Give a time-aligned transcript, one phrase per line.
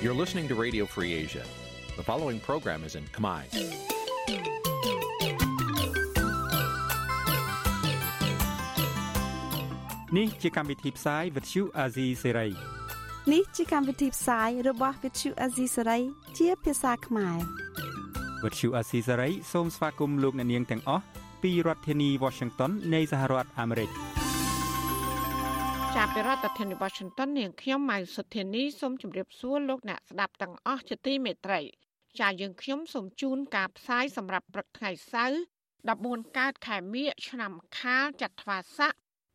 [0.00, 1.42] You're listening to Radio Free Asia.
[1.96, 3.42] The following program is in Khmer.
[10.16, 12.50] នេះជាកម្មវិធីផ្សាយ Vuthu Azizi Serai
[13.32, 16.02] នេះជាកម្មវិធីផ្សាយរបស់ Vuthu Azizi Serai
[16.38, 17.38] ជាភាសាខ្មែរ
[18.42, 21.04] Vuthu Azizi Serai សូមស្វាគមន៍លោកអ្នកនាងទាំងអស់
[21.42, 23.90] ពីរដ្ឋធានី Washington នៃសហរដ្ឋអាមេរិក។
[26.02, 31.60] ចាប់ពីរដ្ឋធានី Washington នាងខ្ញុំម៉ៅសុធានីសូមជម្រាបសួរលោកអ្នកស្ដាប់ទាំងអស់ជាទីមេត្រី
[32.20, 35.38] ចាយើងខ្ញុំសូមជូនការផ្សាយសម្រាប់ព្រឹកថ្ងៃសៅរ៍
[35.88, 38.92] 14កើតខែមិញឆ្នាំខាលចត្វាស័ក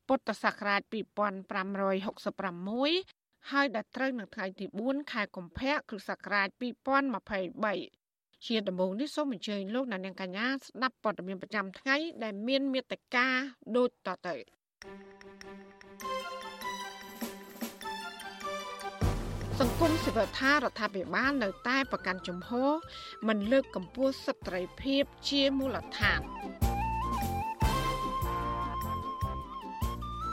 [0.07, 6.47] ពុទ្ធសករាជ2566ហើយដល់ត្រូវនៅថ្ងៃទី4ខែកុម្ភៈគ្រិស្តសករាជ
[7.27, 13.27] 2023ជាដំបូងនេះសូមអញ្ជើញលោកអ្នកនាងកញ្ញាស្ដាប់ព័ត៌មានប្រចាំថ្ងៃដែលមានមេត្តា
[13.77, 14.35] ដូចតទៅ
[19.61, 22.71] សង្គមស៊ីវិលថារដ្ឋាភិបាលនៅតែប្រកាន់ជំហរ
[23.27, 26.19] មិនលើកកម្ពស់សិទ្ធិសេរីភាពជាមូលដ្ឋាន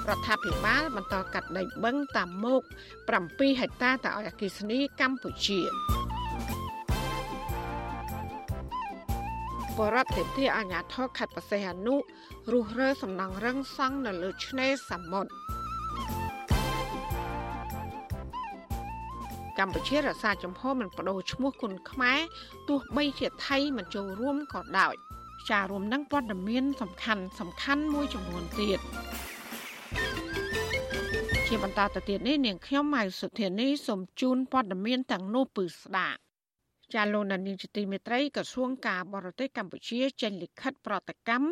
[0.09, 2.63] រដ្ឋាភិបាលបន្តកាត់ដីបឹងតាមមុខ
[3.11, 5.61] 7ហិកតាទៅឲ្យអគិសនីកម្ពុជា
[9.77, 11.97] បរដ្ឋទេទីអាញាធរខេត្តបរសេះអនុ
[12.53, 15.50] រុះរើសំណង់រឹងសង់នៅលើឆ្នេរសមុទ្រ
[19.61, 22.21] កម្ពុជារក្សាចំហមិនបដូរឈ្មោះគុណខ្មែរ
[22.69, 24.95] ទោះបីជាថៃមិនចូលរួមក៏ដោយ
[25.51, 28.81] ចារួមនឹងព័ត៌មានសំខាន់សំខាន់មួយចំនួនទៀត
[31.47, 36.19] ជាបន្តទៅទៀតនេះនាងខ្ញុំម៉ៅសុធានីសូមជូនព័ត៌មានទាំងនោះពឺស្ដាប់
[36.95, 41.47] ចាលោកនានីជាទីមេត្រីក្រសួងការបរទេសកម្ពុជាចេញលិខិតប្រតិកម្ម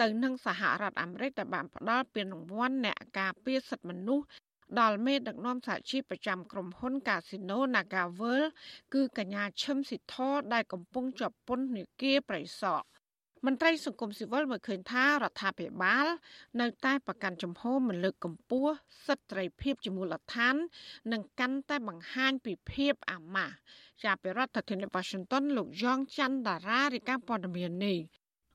[0.00, 4.26] ទៅនឹងសហរដ្ឋអាមេរិកដែលបានផ្ដល់ពានរង្វាន់អ្នកការពារសិទ្ធិមនុស្ស
[4.80, 8.48] ដល់មេដឹកនាំសហជីពប្រចាំក្រុមហ៊ុន Casino NagaWorld
[8.94, 10.16] គឺកញ្ញាឈឹមស៊ីធ
[10.52, 12.84] ដែលកំពុងជាប់ពន្ធនាគារប្រៃសណ
[13.46, 16.06] មន្ត្រីសង្គមស៊ីវិលមើលឃើញថារដ្ឋាភិបាល
[16.60, 18.72] នៅតែប្រកាន់ជំហរមិនលើកកម្ពស់
[19.06, 20.54] សិទ្ធិត្រីភាពជាមូលដ្ឋាន
[21.12, 23.54] និងកាន់តែបង្ហាញពីភាពអាម៉ាស់
[24.02, 27.98] ជាប្រធានាធិបតី Washington លោកយ៉ងច័ន្ទតារារាយការណ៍ព័ត៌មាននេះ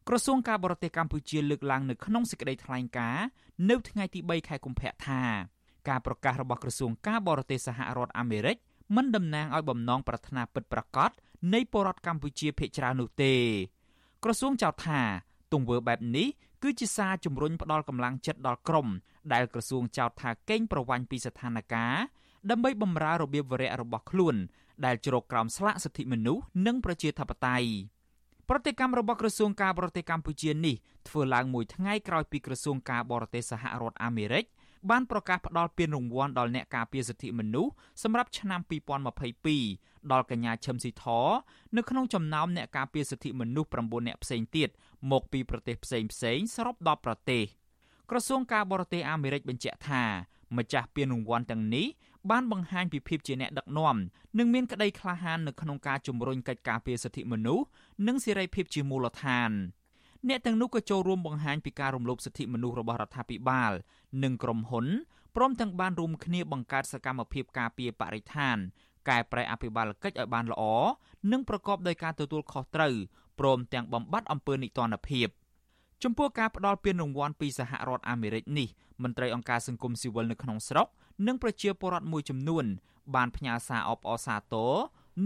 [0.08, 3.26] ក្រសួងការបរទេសកម្ពុជាលើកឡើងនៅក្នុងសេចក្តីថ្លែងការណ៍
[3.70, 5.22] នៅថ្ងៃទី3ខែកុម្ភៈថា
[5.90, 8.58] ការប្រកាសរបស់ក្រសួងការបរទេសសហរដ្ឋអាមេរិក
[8.96, 11.12] មិនតំណាងឲ្យបំណងប្រាថ្នាពិតប្រាកដ
[11.54, 13.34] នៃពលរដ្ឋកម្ពុជាភាគច្រើននោះទេ
[14.24, 15.02] ក្រសួងចោទថា
[15.54, 16.28] ទង្វើបែបនេះ
[16.64, 18.88] គឺជាសារជំរុញផ្ដាល់កម្លាំងចិត្តដល់ក្រម
[19.34, 22.08] ដែលក្រសួងចោទថាកេងប្រវ័ញ្ចពីស្ថានភាព
[22.50, 24.36] ដើម្បីបំរើរបៀបវរៈរបស់ខ្លួន
[24.86, 27.70] ដែលជ្រកក្រោមស្លាកសិទ្ធិមនុស្សនិងប្រជាធិបតេយ្យ
[28.50, 30.76] ប្រតិកម្មរបស់ក្រសួងការបរទេសកម្ពុជានេះ
[31.08, 34.44] ធ្វើឡើងមួយថ្ងៃក្រោយពីក្រសួងការបរទេសសហរដ្ឋអាមេរិក
[34.90, 37.72] បានប្រកាសផ្តល់ពានរង្វាន់ដល់អ្នកការពារសិទ្ធិមនុស្ស
[38.04, 38.62] សម្រាប់ឆ្នាំ
[39.36, 41.06] 2022ដល់កញ្ញាឈឹមស៊ីធ
[41.78, 44.70] នៅក្នុងចំណោមអ្នកការពារសិទ្ធិមនុស្ស9អ្នកផ្សេងទៀត
[45.12, 47.44] មកពីប្រទេសផ្សេងផ្សេងសរុប10ប្រទេស
[48.10, 50.04] ក្រសួងការបរទេសអាមេរិកបញ្ជាក់ថា
[50.58, 51.88] ម្ចាស់ពានរង្វាន់ទាំងនេះ
[52.32, 53.96] បានបង្ហាញពីភាពជាអ្នកដឹកនាំ
[54.38, 57.66] និងមានក្តីក្លាហាននៅក្នុងការជំរុញកិច្ចការពារសិទ្ធិមនុស្ស
[58.08, 59.52] និងសេរីភាពជាមូលដ្ឋាន។
[60.30, 63.72] អ្នកទាំងនោះក៏ចូលរួមបង្ហាញពីការរំលោភសិទ្ធិមនុស្សរបស់រដ្ឋាភិបាល
[64.24, 64.86] និងក្រុមហ៊ុន
[65.36, 68.58] ព្រមទាំងបានរួមគ្នាបង្កើតសកម្មភាពការពារបរិស្ថាន
[69.10, 70.64] កែប្រែអភិបាលកិច្ចឲ្យបានល្អ
[71.32, 72.96] និងប្រកបដោយការទទួលខុសត្រូវ
[73.40, 75.28] ព្រមទាំងបំបត្តិអំពើនិទានភាព
[76.04, 78.68] ចំពោះការផ្ដល់ពានរង្វាន់ពីសហរដ្ឋអាមេរិកនេះ
[79.04, 80.88] មន្ត្រីអង្គការសង្គមស៊ីវិលនៅក្នុងស្រុក
[81.28, 82.66] និងប្រជាពលរដ្ឋមួយចំនួន
[83.16, 84.74] បានផ្ញើសារអបអរសាទរ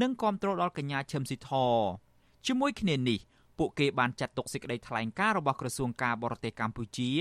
[0.01, 1.51] និងគាំទ្រដល់កញ្ញាឈឹមស៊ីធ
[2.47, 3.19] ជាមួយគ្នានេះ
[3.59, 7.11] ពួកគេបានចាត់ទុកសេចក្តីថ្លែងការណ៍របស់ក្រសួងការបរទេសកម្ពុជា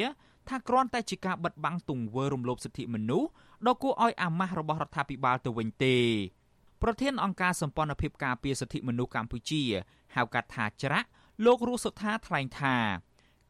[0.49, 3.29] ថាគ្រាន់តែជាការបិទបាំងទង្វើរំលោភសិទ្ធិមនុស្ស
[3.67, 5.97] ដ៏គួរឲ្យអាម៉ាស់របស់រដ្ឋាភិបាលទៅវិញទេ
[6.83, 9.63] ប្រធានអង្គការសម្ព័ន្ធភាពការពារសិទ្ធិមនុស្សកម្ពុជា
[10.15, 11.09] ហៅកាត់ថាច្រាក់
[11.45, 12.77] លោករស់សុថាថ្លែងថា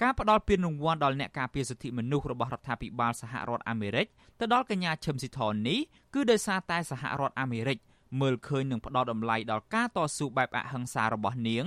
[0.02, 4.06] ការផ្ដល់ពានរង្វាន់ដល់អ្នកការពារសិទ្ធិមនុស្សរបស់រដ្ឋាភិបាលសហរដ្ឋអាមេរិក
[4.40, 5.80] ទៅដល់កញ្ញាឈឹមស៊ីថននេះ
[6.14, 7.78] គឺដោយសារតែសហរដ្ឋអាមេរិក
[8.20, 11.64] មើលឃើញនឹងផ្ដល់តម្លៃដល់ការតស៊ូបែបអហិង្សារបស់នាង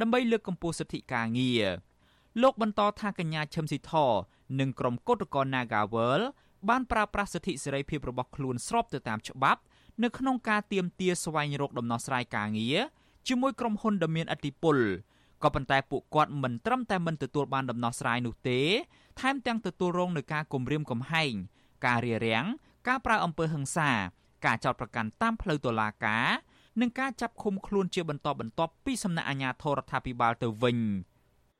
[0.00, 1.64] ដើម្បីលើកកម្ពស់សិទ្ធិការងារ
[2.42, 3.92] លោកបន្តថាកញ្ញាឈឹមស៊ីធ
[4.60, 6.20] និងក្រុមកោតក្រ Nagawal
[6.68, 9.60] បានប្រើប្រាស់សិទ្ធិសេរីភាពរបស់ខ្លួនស្របទៅតាមច្បាប់
[10.02, 12.78] នៅក្នុងការទៀមទាស្វែងរកដំណោះស្រាយការងារ
[13.28, 14.78] ជាមួយក្រុមហ៊ុនដ៏មានឥទ្ធិពល
[15.42, 18.60] ក៏ប៉ុន្តែពួកគាត់មិនត្រឹមតែមិនទទួលបានដំណោះស្រាយនោះទេ
[19.20, 21.32] ថែមទាំងទទួលរងនឹងការគំរាមកំហែង
[21.86, 22.46] ការរារាំង
[22.88, 23.90] ការប្រើអំពើហិង្សា
[24.46, 26.26] ការចោទប្រកាន់តាមផ្លូវតុលាការ
[26.80, 30.78] និងការចាប់ឃុំខ្លួនជាបន្តបន្ទាប់ពីសំណាក់អាជ្ញាធររដ្ឋាភិបាលទៅវិញ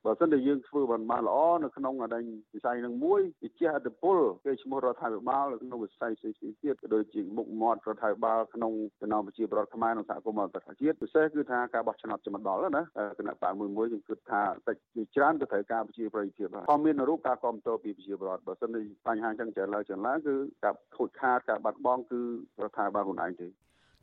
[0.05, 2.25] បើសិនតែយើងធ្វើបានបានល្អនៅក្នុងអាដែង
[2.55, 12.82] វិស័យនឹងមួយវាជះឥទ្ធិពលគេឈ្មោះរដ្ឋាភិបាលនៅក្នុងវិស័យផ្សេងៗទៀតក៏ដូចជាមុខមាត់រដ្ឋាភិបាលក្នុងចំណោមប្រជាពលរដ្ឋខ្មែរក្នុងសហគមន៍អន្តរជាតិពិសេសគឺថាការបោះឆ្នោតជាមកដល់ណា
[13.19, 20.34] គណៈបកមួយមួយយើងគិតថាតិចជាច្រើនទៅត្រូវការប្រជាប្រិយភាពហើយក៏មានរូបការគ្រប់គ្រងពីប្រជាពលរដ្ឋបើសិនជាបញ្ហាចឹងច្រើនឡើងច្រើនឡើងគឺ
[20.64, 22.20] ការខូចខាតការបាត់បង់គឺ
[22.62, 23.49] រដ្ឋាភិបាលខ្លួនឯងទេ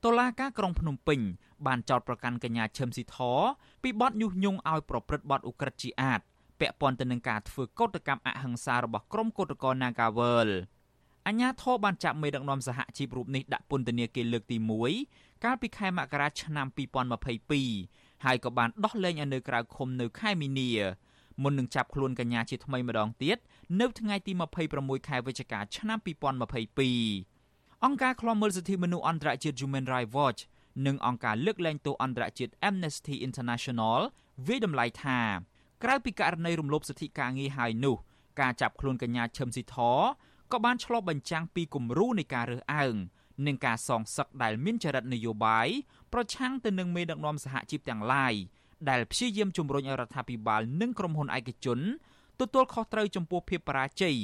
[0.08, 1.20] តុលាការក្រុងភ្នំពេញ
[1.68, 3.18] បានចោទប្រកាន់កញ្ញាឈឹមស៊ីធ
[3.84, 6.20] ពីបទញុះញង់ឲ្យប្រព្រឹត្តបទឧក្រិដ្ឋជាអាត
[6.60, 10.50] ពាក់ព័ន្ធទៅនឹងការធ្វើកោតកម្មអហិង្សារបស់ក្រុមកោតក្រ Nagawal
[11.28, 14.58] អញ្ញាធរបានចាប់មេដឹកនាំសហជីពរូបនេះដាក់ពន្ធនាគារលើកទី
[15.00, 16.68] 1កាលពីខែមករាឆ្នាំ
[17.46, 20.70] 2022ហើយក៏បានដោះលែងឲ្យនៅក្រៅឃុំនៅខែមីនា
[21.44, 23.38] មុននឹងចាប់ខ្លួនកញ្ញាជាថ្មីម្ដងទៀត
[23.80, 24.32] នៅថ្ងៃទី
[24.72, 27.37] 26ខែវិច្ឆិកាឆ្នាំ2022
[27.86, 30.42] អង្គការឃ្លាំមើលសិទ្ធិមនុស្សអន្តរជាតិ Human Rights Watch
[30.86, 34.00] និងអង្គការលើកលែងទោសអន្តរជាតិ Amnesty International
[34.48, 35.20] វាយតម្លៃថា
[35.84, 37.96] ក្រៅពីករណីរំលោភសិទ្ធិការងារហើយនោះ
[38.42, 39.78] ការចាប់ខ្លួនកញ្ញាឈឹមស៊ីធ
[40.52, 42.96] ក៏បានឆ្លុះបញ្ចាំងពីគំរូនៃការរើសអើង
[43.48, 45.68] និងការសងសឹកដែលមានចរិតនយោបាយ
[46.14, 48.34] ប្រឆាំងទៅនឹងមេដឹកនាំសហជីពទាំងឡាយ
[48.90, 51.80] ដែលព្យាយាមជំរុញឲ្យរដ្ឋាភិបាលនិងក្រុមហ៊ុនឯកជន
[52.40, 54.16] ទទួលខុសត្រូវចំពោះភាពបរាជ័យ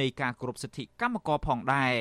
[0.00, 1.96] នៃការគោរពសិទ្ធិកម្មករផងដែរ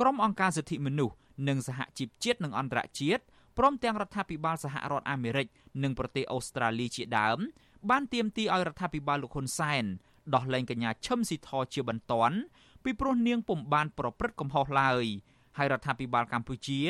[0.00, 1.14] ក្រុមអង្គការសិទ្ធិមនុស្ស
[1.48, 3.22] និងសហជីពជាតិនិងអន្តរជាតិ
[3.58, 5.46] ព្រមទាំងរដ្ឋាភិបាលសហរដ្ឋអាមេរិក
[5.82, 7.38] និងប្រទេសអូស្ត្រាលីជាដើម
[7.90, 9.84] បានទាមទារឲ្យរដ្ឋាភិបាលលោកហ៊ុនសែន
[10.34, 12.36] ដោះលែងកញ្ញាឈឹមស៊ីធជាបន្ទាន់
[12.84, 15.04] ពីព្រោះនាងពុំបានប្រព្រឹត្តកំហុសឡើយ
[15.58, 16.80] ហើយរដ្ឋាភិបាលកម្ពុជា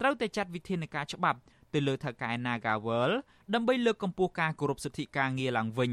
[0.00, 1.38] ត្រូវតែចាត់វិធានការច្បាប់
[1.74, 3.10] ទៅលើថៅកែ Nagawal
[3.54, 5.92] ដើម្បីលើកកម្ពស់ការគោរពសិទ្ធិការងារឡើងវិញ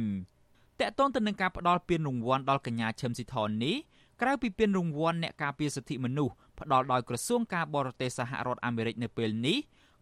[0.79, 3.75] តកតងទៅនឹងការផ្ដល់ពានរង្វាន់ដល់កញ្ញាឈឹមស៊ីធននេះ
[4.21, 9.57] ក្រៅពីពានរង្វាន់អ្នកការពារសិទ្ធិមនុស្សផ្ដល់ដោយក្រសួងការបរទេសសហរដ្ឋអាមេរិកនៅពេលនេះ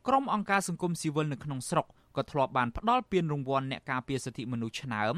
[0.08, 1.86] ក្រុមអង្គការសង្គមស៊ីវិលនៅក្នុងស្រុក
[2.18, 5.16] ក៏ធ្លាប់បានផ្ដល់ពានរង្វាន់អ្នកការពារសិទ្ធិមនុស្សឆ្នើម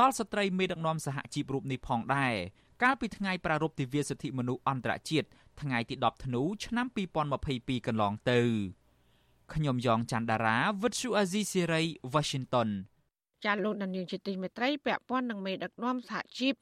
[0.00, 2.34] ដល់ស្ត្រីមេដឹកនាំសហជីពរូបនេះផងដែរ
[2.82, 5.28] កាលពីថ្ងៃប្រារព្ធទិវាសិទ្ធិមនុស្សអន្តរជាតិ
[5.60, 6.86] ថ្ងៃទី10ធ្នូឆ្នាំ
[7.36, 8.40] 2022កន្លងទៅ
[9.54, 11.82] ខ្ញុំយ៉ងច័ន្ទដារាវិទ្យុអាស៊ីសេរី
[12.14, 12.68] Washington
[13.44, 16.54] ចាលោកនាងជាទីមេត្រីពាក់ព័ន្ធនឹងមេដឹកនាំសហជីព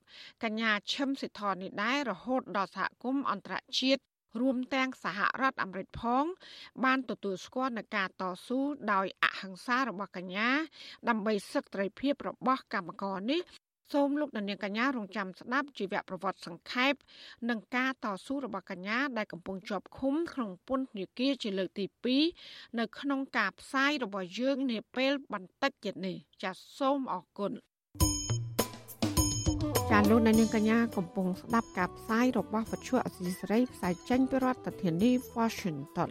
[0.42, 4.02] កញ្ញាឈឹមសិទ្ធនេះដែររហូតដល់សហគមន៍អន្តរជាតិ
[4.40, 6.25] រួមទាំងសហរដ្ឋអាមេរិកផង
[6.84, 8.60] បានទទួលស្គាល់នឹងការតស៊ូ
[8.92, 10.50] ដោយអហិង្សារបស់កញ្ញា
[11.08, 13.40] ដើម្បីសិទ្ធិត្រីភាពរបស់កម្មករនេះ
[13.93, 16.94] សូមលោកនាងកញ្ញារងចាំស្ដាប់ជីវប្រវត្តិសង្ខេប
[17.50, 21.85] និងការតស៊ូរបស់កញ្ញាដែលកំពុងជាប់ឃុំក្នុងពន្ធនាគារជាលើកទី
[22.32, 27.52] 2នៅក្នុងការផ្សាយរបស់យើងនាពេលបន្តិចទៀតនេះចាសសូមអរគុណ
[29.90, 36.11] ចាលោកនាងកញ្ញាកំពុងស្ដាប់ការផ្សាយរបស់វិទ្យុអសីសេរីផ្សាយចេញពីរដ្ឋធានី Washington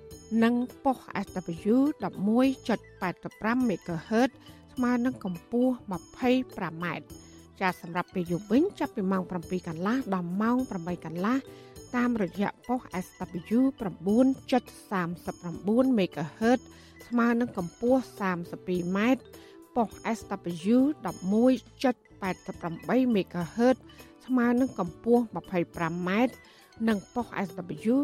[0.43, 4.29] និងប៉ុស SW 11.85 MHz
[4.73, 5.71] ស្មើនឹងកម្ពស់
[6.27, 7.05] 25ម៉ែត្រ
[7.61, 11.37] ចាសសម្រាប់ពេលយប់វិញចាប់ពីម៉ោង7កន្លះដល់ម៉ោង8កន្លះ
[11.95, 16.59] តាមរយៈប៉ុស SW 9.39 MHz
[17.07, 18.01] ស្មើនឹងកម្ពស់
[18.45, 19.21] 32ម៉ែត្រ
[19.75, 23.77] ប៉ុស SW 11.88 MHz
[24.25, 25.23] ស្មើនឹងកម្ពស់
[25.65, 26.33] 25ម៉ែត្រ
[26.87, 27.95] និងប៉ុស SW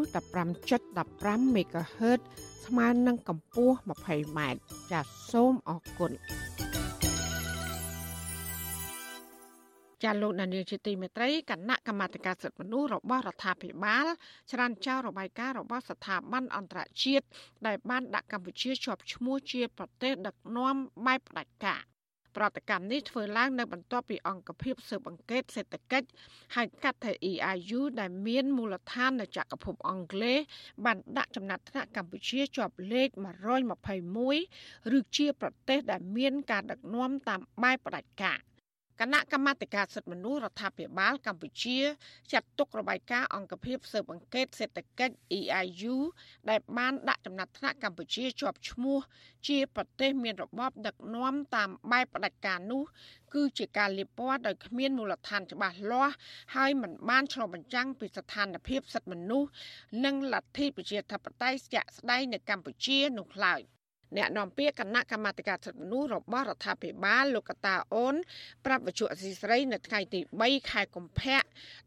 [0.64, 2.20] 15.15 MHz
[2.66, 4.60] ស្មើនឹងកម្ពស់ 20ម៉ែត្រ
[4.92, 6.12] ចាសសូមអរគុណ
[10.04, 14.06] ចាលោកនានីជាទីមេត្រីគណៈកម្មាធិការសិទ្ធិមនុស្សរបស់រដ្ឋាភិបាល
[14.52, 17.26] ច្រានចោលរបាយការណ៍របស់ស្ថាប័នអន្តរជាតិ
[17.66, 21.82] ដែលបានដាក់កម្ពុជាជាប់ឈ្មោះជាប្រទេសដឹកនាំបែបផ្ដាច់ការ
[22.38, 26.08] ប្រតិកម្មនេះធ្វើឡើងនៅបន្ទាប់ពីអង្គភាពស៊ើបអង្កេតសេដ្ឋកិច្ច
[26.56, 30.38] ហៅកាត់ថា EIU ដែលមានមូលដ្ឋាននៅចក្រភពអង់គ្លេស
[30.84, 33.08] បានដាក់ចំណាត់ថ្នាក់កម្ពុជាជាប់លេខ
[34.22, 38.38] 121ឬជាប្រទេសដែលមានការដឹកនាំតាមបែបផ្ដាច់ការ
[39.00, 41.78] គណៈកម្មាធិការសិទ្ធិមនុស្សរដ្ឋាភិបាលកម្ពុជា
[42.32, 45.96] ចាត់ទុករបាយការណ៍អង្គភាពស៊ើបអង្កេតសេដ្ឋកិច្ច EIU
[46.50, 48.98] ដែលបានដាក់ចំណាត់ថ្នាក់កម្ពុជាជាប់ឈ្មោះ
[49.48, 52.82] ជាប្រទេសមានរបបដឹកនាំតាមបែបផ្ដាច់ការនោះ
[53.34, 56.14] គឺជាការលៀបពណ៌ដោយគ្មានមូលដ្ឋានច្បាស់លាស់
[56.56, 59.50] ហើយមិនបានឆ្លុះបញ្ចាំងពីស្ថានភាពសិទ្ធិមនុស្ស
[60.04, 63.62] និងលទ្ធិប្រជាធិបតេយ្យជាក់ស្ដែងនៅកម្ពុជានោះឡើយ
[64.16, 68.14] អ្នកនាំពាក្យគណៈកម្មាធិការសិទ្ធិមនុស្សរបស់រដ្ឋាភិបាលលោកកតាអូន
[68.64, 71.40] ប្រាប់វិទ្យុអសីស្រីនៅថ្ងៃទី3ខែកុម្ភៈ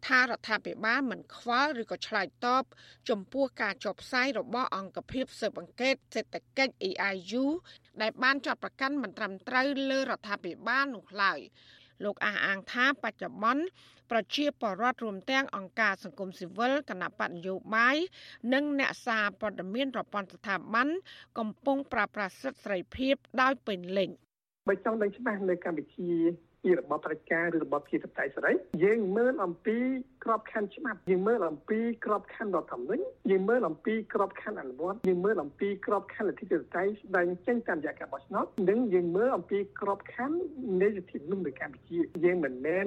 [0.08, 2.64] ថារដ្ឋាភិបាលមិនខ្វល់ឬក៏ឆ្លើយតប
[3.10, 7.46] ចំពោះការចុះផ្សាយរបស់អង្គភាពស៊ើបអង្កេតសេដ្ឋកិច្ច EIU
[8.02, 11.40] ដែលបានចាត់ប្រកាន់មិនត្រឹមត្រូវលើរដ្ឋាភិបាលនោះឡើយ
[12.04, 13.64] លោកអះអាងថាបច្ចុប្បន្ន
[14.12, 17.98] ប្រជាពលរដ្ឋរួមទាំងអង្គការសង្គមស៊ីវិលគណៈបកនយោបាយ
[18.54, 20.88] និងអ្នកសារព័ត៌មានប្រព័ន្ធស្ថាប័ន
[21.40, 24.10] កំពុងប្រើប្រាស់សិទ្ធិសេរីភាពដោយពេញលេញ
[24.68, 26.10] បើចង់ដឹងច្បាស់នៅកម្ពុជា
[26.64, 28.54] ជារបបប្រជាការឬរបបជាតបតៃសេរី
[28.84, 29.78] យើងមើលអំពី
[30.24, 40.38] ក្របខ័ណ្ឌច្បាប់យើងមើលអំពីក្របខ័ណ្ឌរដ្ឋធម្មនុញ្ញយើងមើលអំពីក្របខ័ណ្ឌអនុវត្តយើងមើលអំពីក្របខ័ណ្ឌលទ្ធិប្រជាធិបតេយ្យស្ដែងចេញតាមរយៈការបោះឆ្នោតនិងយើងមើលអំពីក្របខ័ណ្ឌ
[40.82, 42.86] នៃសិទ្ធិមនុស្សនៅកម្ពុជាយើងមិនមែន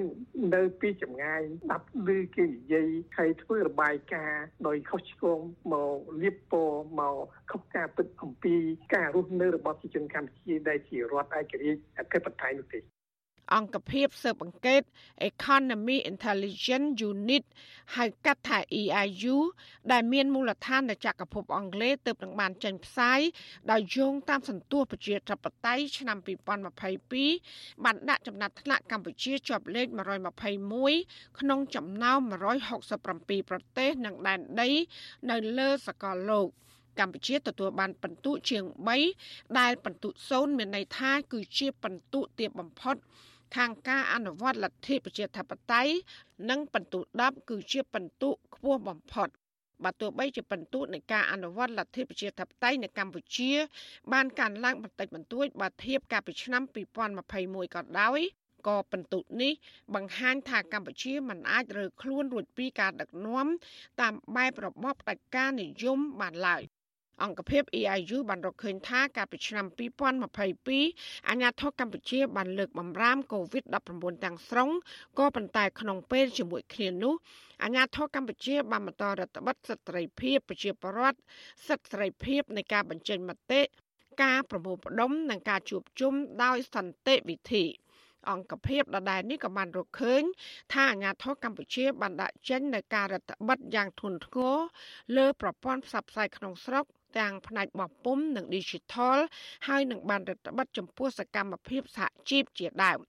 [0.55, 5.39] នៅពីចម្ងាយដាប់ឮគេនិយាយហើយធ្វើរបាយការណ៍ដោយខុសឆ្គង
[5.73, 7.17] មកលៀបពណ៌មក
[7.51, 8.57] ខុសការពិតអំពី
[8.95, 12.94] ការរស់នៅរបស់ប្រជាជនកម្ពុជាដែលជារដ្ឋឯករាជ្យអធិបតេយ្យនោះទេ
[13.55, 14.83] អង្គភាពស៊ើបអង្កេត
[15.31, 17.45] Economy Intelligence Unit
[17.97, 19.37] ហៅកាត់ថា EIU
[19.93, 23.21] ដែលមានមូលដ្ឋាននៅចក្រភពអង់គ្លេសទើបនឹងបានចេញផ្សាយ
[23.71, 26.19] ដោយយោងតាមសន្ទុះប្រជាធិបតេយ្យឆ្នាំ
[27.07, 29.89] 2022បានដាក់ចំណាត់ថ្នាក់កម្ពុជាជាប់លេខ
[30.63, 32.21] 121ក្នុងចំណោម
[32.85, 34.71] 167ប្រទេសនិងដែនដី
[35.31, 36.49] នៅលើសកលលោក
[36.99, 38.63] កម្ពុជាទទួលបានពិន្ទុជាង
[39.11, 42.97] 3ដែលពិន្ទុ0មានន័យថាគឺជាពិន្ទុទាបបំផុត
[43.55, 45.93] ខាងការអនុវត្តលទ្ធិប្រជាធិបតេយ្យ
[46.51, 49.29] និងពិន្ទុ10គឺជាពិន្ទុខ្ពស់បំផុត
[49.85, 53.53] បើទោះបីជាពិន្ទុនៃការអនុវត្តលទ្ធិប្រជាធិបតេយ្យនៅកម្ពុជា
[54.13, 56.63] បានកើនឡើងបន្តិចបន្តួចបើធៀបកាលពីឆ្នាំ
[57.15, 58.21] 2021ក៏ដោយ
[58.69, 59.53] ក៏ពិន្ទុនេះ
[59.95, 63.47] បង្ហាញថាកម្ពុជាមិនអាចរើខ្លួនរួចពីការដឹកនាំ
[64.01, 66.63] តាមបែបរបបផ្ដាច់ការនិយមបានឡើយ
[67.23, 69.67] អង្គភាព EIU បានរកឃើញថាកាលពីឆ្នាំ
[70.49, 74.71] 2022អាញាធរកម្ពុជាបានលើកបំរាម COVID-19 ទាំងស្រុង
[75.19, 77.15] ក៏ប៉ុន្តែក្នុងពេលជាមួយគ្នានោះ
[77.65, 81.19] អាញាធរកម្ពុជាបានបន្តរដ្ឋបတ်សិទ្ធិសេរីភាពប្រជាពលរដ្ឋ
[81.69, 83.63] សិទ្ធិសេរីភាពនៃការបញ្ចេញមតិ
[84.23, 87.65] ការប្រមូលផ្ដុំនិងការជួបជុំដោយសន្តិវិធី
[88.31, 90.23] អង្គភាពដដែលនេះក៏បានរកឃើញ
[90.73, 94.57] ថាអាញាធរកម្ពុជាបានដាក់ចេញនូវការរដ្ឋបတ်យ៉ាងធ្ងន់ធ្ងរ
[95.17, 96.85] លើប្រព័ន្ធផ្សព្វផ្សាយក្នុងស្រុក
[97.19, 99.19] ទាំងផ្នែកបោះពុំនិង Digital
[99.69, 103.01] ហើយនឹងបានរដ្ឋបတ်ចំពោះសកម្មភាពសហជីពជាដើម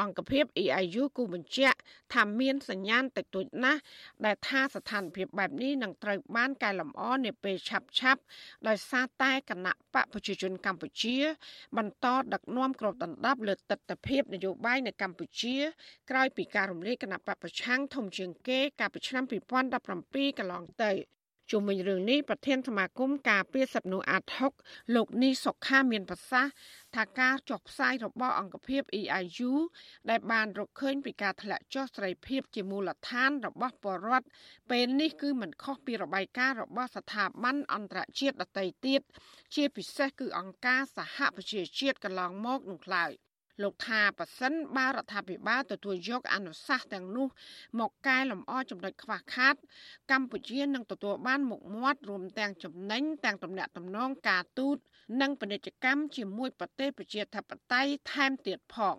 [0.00, 1.78] អង្គភាព EIU គូបញ្ជាក់
[2.14, 3.80] ថាមានសញ្ញាណតិចតួចណាស់
[4.24, 8.20] ដែលថាស្ថានភាពបែបនេះនឹងត្រូវបានកែលម្អនាពេលឆាប់ឆាប់
[8.68, 11.16] ដោយសារតែគណៈបកប្រជាជនកម្ពុជា
[11.76, 15.56] បន្តដឹកនាំក្របដណ្ដប់លើទស្សនវិជ្ជានយោបាយនៅកម្ពុជា
[16.10, 19.24] ក្រោយពីការរំលាយគណៈបកប្រឆាំងធំជាងគេកាលពីឆ្នាំ
[19.80, 20.92] 2017កន្លងទៅ
[21.50, 24.52] ជុំវិញរឿងនេះប្រធានសមាគមការពារសិទ្ធិមនុស្សអាត់ហុក
[24.94, 26.52] លោកនីសុខាមានប្រសាសន៍
[26.96, 29.52] ថាការចុះផ្សាយរបស់អង្គភាព EIU
[30.10, 34.26] ដែលបានរកឃើញពីការធ្លាក់ចុះសេរីភាពជាមូលដ្ឋានរបស់ពលរដ្ឋ
[34.70, 39.00] ពេលនេះគឺមិនខុសពីរបាយការណ៍របស់ស្ថាប័នអន្តរជាតិដទៃទៀត
[39.54, 43.12] ជាពិសេសគឺអង្គការសហប្រជាជាតិកន្លងមកនោះឡើយ។
[43.62, 47.26] លោកថាប៉ះសិនបើរដ្ឋាភិបាលទទួលយកអនុសាសន៍ទាំងនោះ
[47.80, 49.54] មកកែលម្អចំណុចខ្វះខាត
[50.10, 54.76] កម្ពុជានឹងទទួលបានមុខមាត់រួមទាំងចំណេញទាំងទំនាក់ទំនងការទូត
[55.20, 58.96] និងពាណិជ្ជកម្មជាមួយប្រទេសប្រជាធិបតេយ្យថែមទៀតផង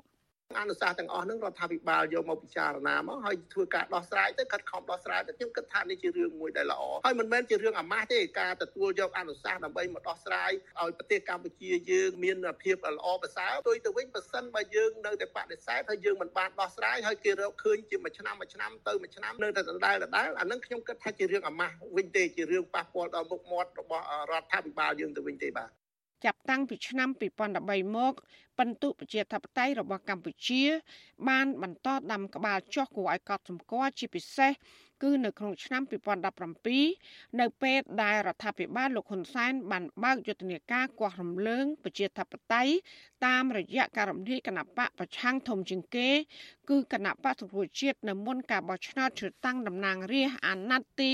[0.58, 10.51] អនុសាសន៍ទាំងអស់ហ្នឹងរដ្ឋាភិបាលយកមកពិចារណាមកហើយធ្វើការដោះស្រាយទៅខិតខំដោះស្រាយទៅខ្ញុំគិតថានេះជារឿងមួយដែលល្អហើយមិនមែនជារឿងអាម៉ាស់ទេការទទួលយកអនុសាសន៍ដើម្បីមកដោះស្រាយ
[10.82, 25.70] ឲ្យប្រទេសកម្ពុជាយើងមានភាពល្អប្រសើរទុយទៅវិញប៉ះសិនបើយើងនៅតែបដិសេធហើយយើងមិនបានដោះស្រាយហើយគេរកឃើញជាមួយឆ្នាំមួយឆ្នាំទៅមួយឆ្នាំនៅតែដដែលដដែលអានឹងខ្ញុំគិតថាជារឿងអាម៉ាស់វិញទេជារឿងប៉ះពាល់ដល់មុខមាត់របស់រដ្ឋាភិបាលយើងទៅវិញទេបាទ
[26.25, 27.10] ចាប់តាំងពីឆ្នាំ
[27.53, 28.13] 2013មក
[28.59, 30.63] ពិន្ទុប្រជាធិបតេយ្យរបស់កម្ពុជា
[31.29, 34.51] បានបន្តដាំក្បាលចុះគួរឲ្យកត់សម្គាល់ជាពិសេស
[35.03, 35.81] គឺនៅក្នុងឆ្នាំ
[36.61, 42.73] 2017នៅពេលដែលរដ្ឋាភិបាលលោកហ៊ុនសែនបានបើកយុទ្ធនាការគាស់រំលើងប្រជាធិបតេយ្យ
[43.25, 46.09] តាមរយៈការរំលាយគណៈបកប្រឆាំងធំជាងគេ
[46.69, 51.09] គឺគណៈបកសង្គ្រោះជាតិនៅមុនការបោះឆ្នោតជ្រើសតាំងតំណាងរាស្ត្រអាណត្តិទី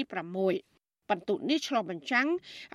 [0.54, 2.28] 6បន្ទុនេះឆ្លុះបញ្ចាំង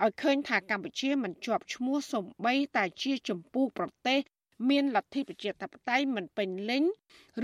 [0.03, 4.19] ឲ្យឃើញថាកម្ពុជាមិនជាប់ឈ្មោះសំបីតែជាចម្ពោះប្រទេស
[4.69, 6.83] មានលទ្ធិប្រជាធិបតេយ្យមិនពេញលេញ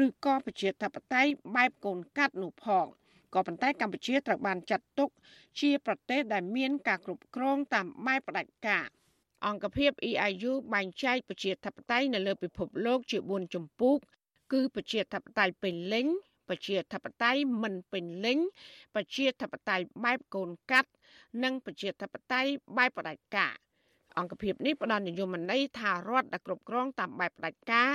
[0.06, 2.86] ឬក៏ប្រជាធិបតេយ្យបែបកូនកាត់នោះផង
[3.34, 5.10] ក៏ប៉ុន្តែកម្ពុជាត្រូវបានចាត់ទុក
[5.60, 8.88] ជាប្រទេសដែលមានការគ្រប់គ្រងតាមបែបផ្ដាច់ការ
[9.46, 13.96] អង្គភាព EIU បែងចែកប្រជាធិបតេយ្យនៅលើពិភពលោកជា4ចម្ពោះ
[14.54, 16.08] គឺប្រជាធិបតេយ្យពេញលេញ
[16.50, 18.40] ប្រជាធិបតេយ្យមិនពេញលេញ
[18.96, 20.92] ប្រជាធិបតេយ្យបែបកូនកាត់
[21.44, 23.56] និងប្រជាធិបតេយ្យបែបផ្ដាច់ការ
[24.18, 27.92] អង្គភាពនេះផ្ដល់និយមន័យថារដ្ឋដែលគ្រប់គ្រងតាមបែបផ្ដាច់ការ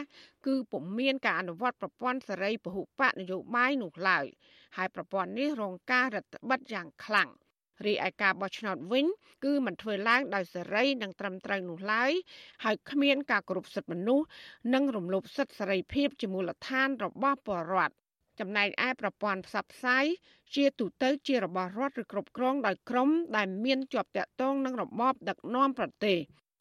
[0.47, 4.27] គឺពុំមានការអនុវត្តប្រព័ន្ធសេរីពហុបកនយោបាយនោះឡើយ
[4.77, 7.31] ហើយប្រព័ន្ធនេះរងការរឹតបន្តឹងយ៉ាងខ្លាំង
[7.87, 9.07] រីឯការបោះឆ្នោតវិញ
[9.45, 12.13] គឺមិនធ្វើឡើងដោយសេរីនិងត្រឹមត្រូវនោះឡើយ
[12.65, 14.27] ហើយគ្មានការគោរពសិទ្ធិមនុស្ស
[14.75, 17.95] និងរំលោភសិទ្ធិសេរីភាពជាមូលដ្ឋានរបស់ពលរដ្ឋ
[18.43, 20.05] ចំណែកឯប្រព័ន្ធផ្សព្វផ្សាយ
[20.55, 26.17] ជាទូទៅជារបស់រដ្ឋឬគ្រប់គ្រងដោយក្រុមដែលមានជាប់តាក់ទងនឹងរបបដឹកនាំប្រទេស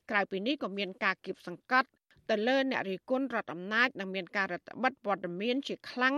[0.10, 1.90] ក្រៅពីនេះក៏មានការគៀបសង្កត់
[2.30, 6.16] ទៅលើអ្នករិះគន់រដ្ឋអំណាចនិងមានការរដ្ឋបិទព័ត៌មានជាខ្លាំង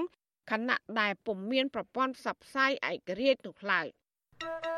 [0.52, 3.88] ខណៈដែលពុំមានប្រព័ន្ធផ្សព្វផ្សាយឯករាជ្យនោះឡើយ។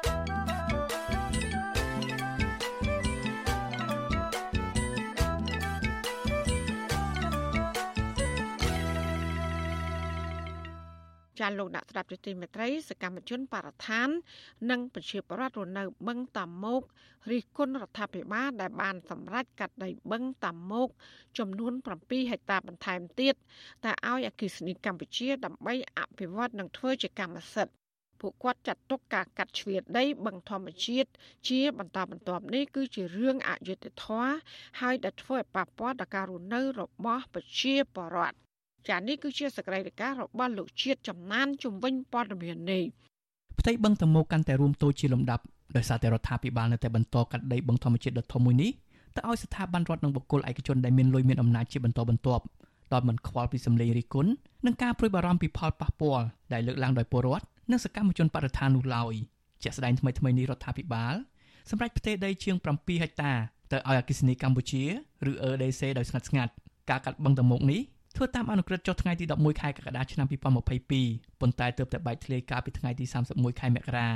[11.40, 14.10] ចាលោកដាក់ស្ដាប់ជទីមេត្រីសកម្មជនបរិស្ថាន
[14.72, 16.82] និងប្រជាពលរដ្ឋរស់នៅបឹងតាមុក
[17.32, 20.88] រិះគន់រដ្ឋាភិបាលដែលបានសម្រេចកាត់ដីបឹងតាមុក
[21.38, 21.74] ចំនួន
[22.04, 23.36] 7ហិកតាបន្ថែមទៀត
[23.84, 27.76] តែឲ្យអគិសនីកម្ពុជាដើម្បីអភិវឌ្ឍនិងធ្វើជាកម្មសិទ្ធិ
[28.22, 31.10] ពួកគាត់ចាត់ទុកការកាត់ជ្រៀតដីបឹងធម្មជាតិ
[31.50, 34.34] ជាបន្តបន្ទាប់នេះគឺជារឿងអយុត្តិធម៌
[34.82, 38.45] ហើយដែលធ្វើឲ្យប៉ះពាល់ដល់ការរស់នៅរបស់ប្រជាពលរដ្ឋ
[38.90, 42.84] ចានេះគឺជាសកម្មភាពរបស់លោកជាតិចំណានជំវិញព័ត៌មាននេះ
[43.60, 45.44] ផ្ទៃបឹងតមោកាន់តែរួមតូចជាលំដាប់
[45.78, 48.72] ដោយសារតែរដ្ឋាភិបាលនៅតែបន្តកាត់ដីបឹងធម្មជាតិដ៏ធំមួយនេះ
[49.16, 52.44] ទៅឲ្យស្ថាប័នរដ្ឋនិងបុគ្គលឯកជនដែលមានលុយមានអំណាចជាបន្តបន្ទាប់
[52.94, 54.32] ដោយមិនខ្វល់ពីសម្លេងរិះគន់
[54.66, 59.14] និងការព្រួយបារម្ភពីផលប៉ះពាល់ដែលលើកឡើងដោយពលរដ្ឋនិងសកម្មជនបរិស្ថាននោះឡើយ
[59.64, 61.16] ជាក់ស្ដែងថ្មីថ្មីនេះរដ្ឋាភិបាល
[61.70, 63.32] សម្រាប់ផ្ទៃដីជាង7ហិកតា
[63.72, 64.84] ទៅឲ្យអគិសនីកម្ពុជា
[65.30, 66.52] ឬ EDC ដោយស្ងាត់ស្ងាត់
[66.90, 67.82] ការកាត់បឹងតមោកនេះ
[68.16, 70.44] ធ្វើតាមអនុក្រឹត្យចុះថ្ងៃទី11ខែកក្កដាឆ្នាំ2022
[71.42, 74.10] ប៉ុន្តែទើបតែបែកធ្លាយកាលពីថ្ងៃទី31ខែមករា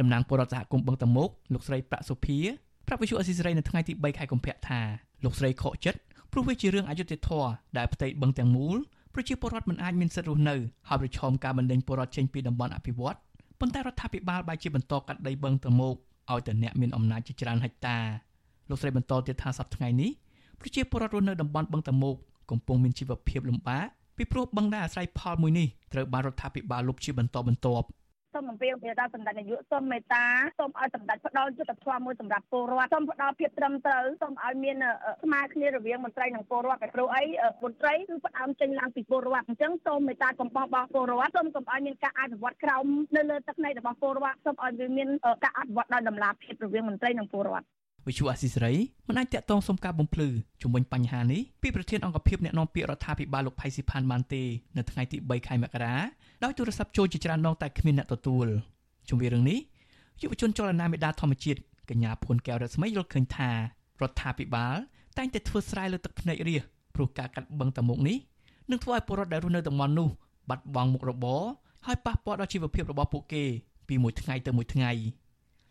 [0.00, 2.38] តំណាងពលរដ្ឋសហគមន៍បឹងតមុកលោកស្រីប្រាក់សុភា
[2.86, 4.80] ប្រាប់វិទ្យុអស៊ីសេរីនៅថ្ងៃទី3ខែកុម្ភៈថា
[5.24, 5.98] លោកស្រីខកចិត្ត
[6.32, 8.76] ព្រោះវាជារឿងអយុត្តិធម៌ដែលផ្ទៃបឹងទាំងមូល
[9.14, 10.56] ប្រជាពលរដ្ឋមិនអាចមានសិទ្ធិរស់នៅ
[10.88, 13.16] ហើយប្រឈមការបណ្តេញពលរដ្ឋចេញពីតំបន់អភិវឌ្ឍ
[13.60, 15.94] ប៉ុន្តែរដ្ឋាភិបាលបែរជាបន្តកាត់ដីបឹងតមុក
[16.30, 17.98] ឲ្យតែអ្នកមានអំណាចជាច្រើនហិកតា
[18.68, 20.10] លោកស្រីបន្តទៀតថាសប្តាហ៍ថ្ងៃនេះ
[20.60, 22.16] ប្រជាពលរដ្ឋរស់នៅតំបន់បឹងតមុក
[22.50, 27.86] កំពុងមានជីវភាពលំបាកពីព្រោះបឹងដែលអាស្រ័យផលមួយនេះត្រូវបានរដ្ឋាភិបាលលុបជាបន្តបន្ទាប់
[28.34, 30.24] សូមអំពាវនាវដល់សម្ដេចនាយកសូមមេត្តា
[30.58, 34.76] សូមឲ្យសម្ដេចផ្ដល់យុទ្ធធម៌មួយសម្រាប់ពលរដ្ឋសូមផ្ដល់ភាពត្រឹមត្រូវសូមឲ្យមាន
[35.22, 37.24] ស្មារគ្នារវាងមន្ត្រីនិងពលរដ្ឋពីព្រោះអី
[37.64, 45.08] មន្ត្រីគឺផ្ដើមចេញឡើងពីពលរដ្ឋអញ្ចឹងសូមមេត្តាកំប៉ោះបោះពលរដ្ឋសូមកុំឲ្យមានការអនុវត្តក្រោមនៅលើទឹកនៃរបស់ពលរដ្ឋសូមឲ្យវាមាន
[45.44, 47.66] ការអនុវត្តដោយតម្លាភាពរវាងមន្ត្រីនិងពលរដ្ឋ
[48.08, 48.74] វិទ្យុអស៊ីសេរី
[49.08, 50.28] មិនអាចតាក់ទងសុំការបំភ្លឺ
[50.62, 54.42] ជំវិញបញ្ហានេះពីប្រធានអង្គភិបអ្នកនាំពាក្យរដ្ឋាភិបាលលោកផៃស៊ីផានបានទេ
[54.76, 55.94] នៅថ្ងៃទី3ខែមករា
[56.44, 58.46] ដោយទូរស័ព្ទចូលជាច្រើនដងតែគ្មានអ្នកទទួល
[59.08, 59.58] ជំវិញរឿងនេះ
[60.22, 63.56] យុវជនចលនាមេដាធម្មជាតិកញ្ញាភួនកែវរស្មីយល់ឃើញថារ
[64.10, 64.76] ដ្ឋាភិបាល
[65.18, 66.62] តែងតែធ្វើស្រែលើទឹកភ្នែករាជ
[66.94, 68.16] ព្រោះការកាត់បឹងតមុកនេះ
[68.70, 70.08] នឹងធ្វើឲ្យពលរដ្ឋដែលរស់នៅតំបន់នោះ
[70.48, 71.42] បាត់បង់មុខរបរ
[71.86, 73.44] ហើយប៉ះពាល់ដល់ជីវភាពរបស់ពួកគេ
[73.88, 74.90] ពីមួយថ្ងៃទៅមួយថ្ងៃ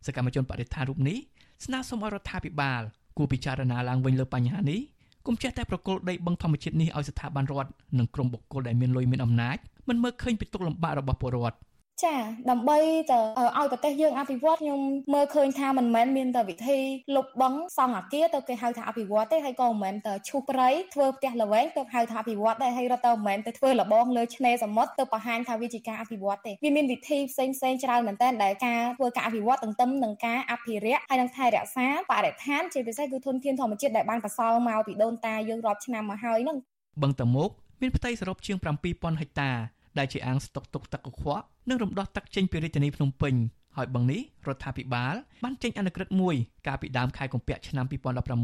[0.06, 1.18] សកម្មជនបរិស្ថានរូបនេះ
[1.66, 2.82] ស្នើសុំឲ្យរដ្ឋាភិបាល
[3.18, 4.80] គួរពិចារណាឡើងវិញលើបញ្ហានេះ
[5.26, 11.58] គុំចេះតែប្រគល់ដីបឹងធម្មជាតិនេះឲ្យស្ថាប័នរដ្ឋនិងក្រុមបុគ្គលដែលមានលុយមានអំណាចមិនមើលឃើញពីទុកលំបាករបស់ពលរដ្ឋ
[12.06, 12.16] ចា
[12.50, 12.78] ដើម្បី
[13.12, 13.20] ទៅ
[13.58, 14.80] ឲ្យប្រទេសយើងអភិវឌ្ឍខ្ញុំ
[15.14, 16.80] មើលឃើញថាមិនមែនមានតែវិធី
[17.16, 36.58] លុបបង្សង់អាគារទៅគេហៅថាអភិវឌ្ឍទេហើយក៏មិនមែនតែឈូសព្រៃធ្វើផ្ទះល្វែងទៅហៅថាអភិវឌ្ឍទេហើយរត់ទៅមិនមែនទៅធ្វើលបងលើឆ្នេរសមុទ្រទៅបង្ហាញថាវាជាការអភិវឌ្ឍទេវាមានវិធីផ្សេងផ្សេងច្រើនមែនទែនដែលការធ្វើការអភិវឌ្ឍទន្ទឹមនឹងការអភិរក្សហើយនឹងថែរក្សាបរិស្ថានជាពិសេសគឺធនធានធម្មជាតិដែលបានបន្សល់មកពីដូនតាយើងរាប់ឆ្នាំមកហើយហ្នឹង
[37.02, 37.50] បឹងតមុក
[37.82, 38.58] មានផ្ទៃសរុបជាង
[38.90, 39.52] 7000ហិកតា
[39.98, 43.34] ដែលជាអាងស្តុកទុកទឹកកខ្វក់ និងរំដោះទឹកចេញពីរាជធានីភ្នំពេញ
[43.78, 46.36] ហើយបឹងនេះរដ្ឋាភិបាលបានចេញអនុក្រឹត្យមួយ
[46.68, 47.86] កាលពីដើមខែកុម្ភៈឆ្នាំ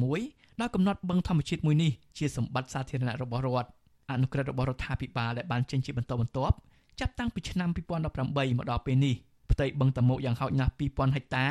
[0.01, 3.69] 2016ដោយកំណត់បឹងធម្មជាតិមួយនេះជាសម្បត្តិសាធារណៈរបស់រដ្ឋ
[4.11, 6.55] អនុក្រឹត្យរបស់រដ្ឋាភិបាលដែលបានចេញជាបន្តបន្ទាប់
[6.99, 9.15] ចាប់តាំងពីឆ្នាំ2018មកដល់ពេលនេះ
[9.51, 11.47] ផ្ទៃបឹងតមោកយ៉ាងហោចណាស់2000ហិកតា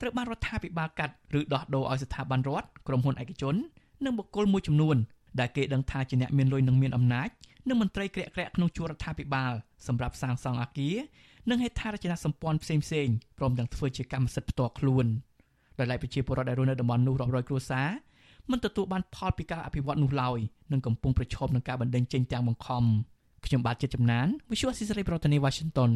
[0.00, 3.54] ត្រូវបានរដ្ឋាភិបាលកាត់ឬដោះដូរឲ្យស្ថាប័នរដ្ឋក្រុមហ៊ុនឯកជន
[4.04, 4.96] និងបុគ្គលមួយចំនួន
[5.40, 7.28] ដែលគេដឹងថាជាអ្នកមានលុយនិងមានអំណាច
[7.68, 9.52] និងមន្ត្រីក្រាក់ក្រាក់ក្នុងជួររដ្ឋាភិបាល
[9.86, 10.96] សម្រាប់សាងសង់អគារ
[11.50, 15.06] និងហេដ្ឋារចនាសម្ព័ន្ធផ្សេងផ្សេងព្រមទាំងធ្វើជាកម្មសិទ្ធិផ្ទាល់ខ្លួន
[15.78, 17.88] ដោយឡែកប្រជាពលរដ្ឋដែលរស់នៅតំបន់នោះរាប់រយគ្រួសារ
[18.50, 20.38] មិនទទួលបានផលពីការអភិវឌ្ឍនោះឡើយ
[20.72, 22.84] និងកំពុងប្រឈមនឹងការបណ្តេញចេញទាំងបង្ខំ
[23.46, 25.90] ខ្ញុំបាទជាចំណាន Visual Assisray ប្រធានាទី Washington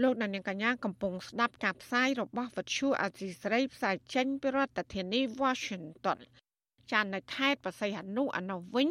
[0.00, 6.18] លោកដានៀងកញ្ញាកំពុងស្ដាប់ការផ្សាយរបស់វិទ្យុអាស៊ីសេរីផ្សាយចេញពីរដ្ឋធានី Washington
[6.92, 8.88] ចាននៅខេត្តបរសៃហនុអនុវិញ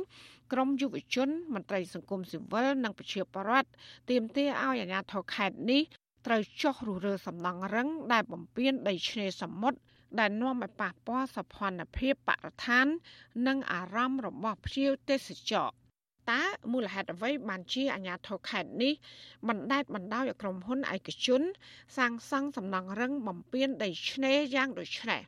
[0.52, 3.70] ក្រមយុវជន មន្ត្រីសង្គមស៊ីវិលនិងប្រជាពលរដ្ឋ
[4.10, 5.82] ទាមទារឲ្យអាជ្ញាធរខេត្តនេះ
[6.28, 9.80] ត្រូវចុះរុះរើសំណង់រឹង ដែលបំពេញដីឆ្នេរសមុទ្រ
[10.20, 12.88] ដែលនាំឲ្យប៉ះពាល់សោភ័ណភាពបរិស្ថាន
[13.48, 15.70] និងអារម្មណ៍របស់ភ្ញៀវទេសចរ
[16.32, 16.42] តើ
[16.72, 18.94] មូលហេតុអ្វីបានជាអាជ្ញាធរខេត្តនេះ
[19.50, 21.42] បណ្ដេតបណ្ដោយឲ្យក្រុមហ៊ុនឯកជន
[21.98, 25.22] សាងសង់សំណង់រឹងបំពេញដីឆ្នេរយ៉ាងដូចនេះ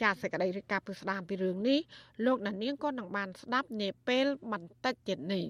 [0.00, 1.80] ចាសសេចក្តីរាយការណ៍ពីស្ដាមពីរឿងនេះ
[2.26, 5.44] លោកដានៀងក៏នឹងបានស្ដាប់នាពេលបន្តិចទៀតនេះ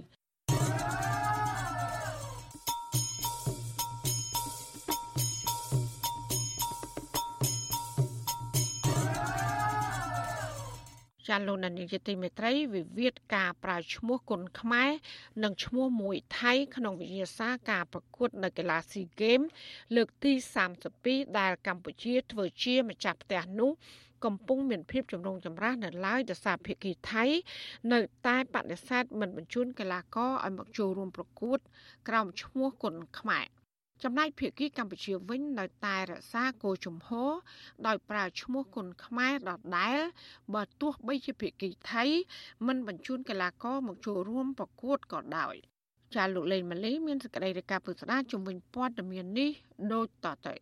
[11.29, 14.91] ចាលោកនាយកទីមេត្រីវិវាទការប្រើឈ្មោះគុណខ្មែរ
[15.43, 19.41] និងឈ្មោះមួយថៃ ក្នុងវិញ្ញាសាការប្រកួតនៅកីឡាស៊ីហ្គេម
[19.97, 20.33] លើកទី
[20.85, 23.71] 32ដែលកម្ពុជាធ្វើជាម្ចាស់ផ្ទះនោះ
[24.25, 27.25] កំពុងមានភាពចម្រូងចម្រាសនៅឡើយដោយសារភាគីថៃ
[27.93, 31.59] នៅតែបដិសេធមិនបញ្ជូនកីឡាករឲ្យមកចូលរួមប្រកួត
[32.09, 33.47] ក្រោមឈ្មោះគុណខ្មែរ
[34.03, 37.31] ចំណែកភាគីកម្ពុជាវិញនៅតែរក្សាគោលជំហរ
[37.87, 39.99] ដោយប្រើឈ្មោះគុណខ្មែរដដែល
[40.55, 42.05] បើទោះបីជាភាគីថៃ
[42.67, 45.55] មិនបញ្ជូនកីឡាករមកចូលរួមប្រកួតក៏ដោយ
[46.15, 49.51] ចាលោកលេងម៉ាលីមានសេចក្តីរាយការណ៍ពុស្ដាជំវិញព័ត៌មាននេះ
[49.93, 50.55] ដូចតទៅ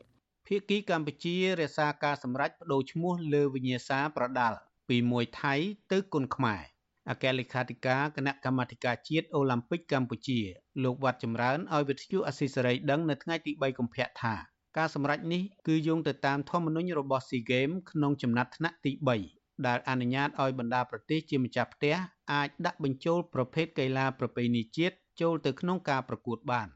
[0.49, 4.57] ភាគីកម្ពុជារក្សាការសម្រេចបដូរឈ្មោះលើវិញ្ញាសាប្រដាល់
[4.89, 5.55] ពីមួយថៃ
[5.93, 6.74] ទៅគុណខ្មែរ
[7.11, 10.41] អគ្គលេខាធិការគណៈកម្មាធិការជាតិអូឡ িম্প ិកកម្ពុជា
[10.85, 14.35] លោកវត្តចម្រើនឲ្យវិទ្យុអស៊ីសេរីដឹងនៅថ្ងៃទី3កុម្ភៈថា
[14.77, 18.93] ការសម្រេចនេះគឺយោងទៅតាមធម្មនុញ្ញរបស់ SEA Games ក្នុងចំណាត់ថ្នាក់ទី
[19.31, 21.95] 3ដែលអនុញ្ញាតឲ្យបណ្ដាប្រទេសជាម្ចាស់ផ្ទះ
[22.33, 26.69] អាចដាក់បញ្ចូលប្រភេទកីឡាប្រពៃណីជាតិចូលទៅក្នុងការប្រកួតបាន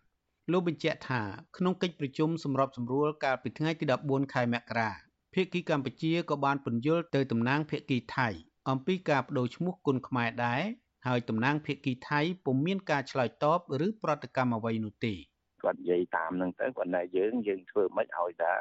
[0.53, 1.23] លោកបញ្ជាក់ថា
[1.57, 4.91] ក្នុងកិច្ចប្រជុំសម្របសម្រួលកាលពីថ្ងៃទី14ខែមករា
[5.35, 8.29] ភាគីកម្ពុជាក៏បានពន្យល់ទៅតំណាងភាគីថៃ
[8.71, 10.63] អំពីការបដូរឈ្មោះគុណខ្មែរដែរ
[11.07, 15.15] ហើយតំណាងភាគីថៃពុំមានការឆ្លើយតបឬប្រតិកម្មអ្វីនោះទេ
[15.63, 18.53] គាត់និយាយតាមនឹងទៅគាត់ថាយើងយើងធ្វើមិនឲ្យថា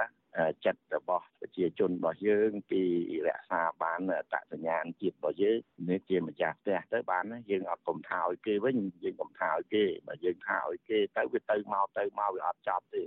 [0.66, 2.82] ចិត្តរបស់ប្រជាជនរបស់យើងពី
[3.28, 4.00] រក្សាបាន
[4.34, 5.58] តសញ្ញាណជាតិរបស់យើង
[5.90, 13.04] នេះជាម្ចាស់ផ្ទះទៅបានយើងអត់កុំថាឲ្យគេវិញយើងកុំថាឲ្យគេបើយើងថាឲ្យគេទៅវាទៅមកទៅមកវាអត់ចប់ទេ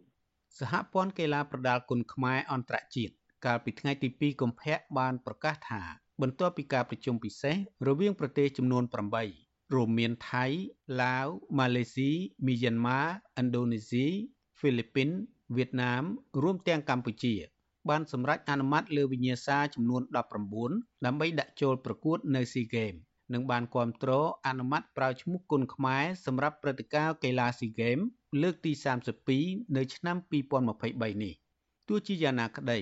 [0.58, 3.14] សហព័ន្ធកីឡាប្រដាល់គុណខ្មែរអន្តរជាតិ
[3.46, 5.82] កាលពីថ្ងៃទី2កុម្ភៈបានប្រកាសថា
[6.20, 7.56] បន្ទាប់ពីការប្រជុំពិសេស
[7.88, 8.85] រវាងប្រទេសចំនួន
[9.28, 10.44] 8រួមមានថៃ
[11.02, 11.26] ឡាវ
[11.59, 12.11] ម៉ាឡេស៊ី
[12.46, 13.00] មីយ៉ាន់ម៉ា
[13.40, 14.06] ឥណ្ឌូនេស៊ី
[14.59, 15.09] ហ្វីលីពីន
[15.56, 16.02] វៀតណាម
[16.42, 17.35] រួមទាំងកម្ពុជា
[17.88, 20.02] បានសម្រេចអនុម័តលើវិញ្ញាសាចំនួន
[20.56, 22.94] 19ដើម្បីដាក់ចូលប្រកួតនៅស៊ីហ្គេម
[23.33, 27.98] និងបានគ្រប់គ្រងអនុម័តប្រើឈ្មោះគុនខ្មែរសម្រាប់ព្រឹត្តិការណ៍កីឡាស៊ីហ្គេម
[28.42, 28.72] លើកទី
[29.24, 30.16] 32នៅឆ្នាំ
[30.64, 31.35] 2023នេះ
[31.88, 32.78] ទោះជាយ៉ាងណាក្តី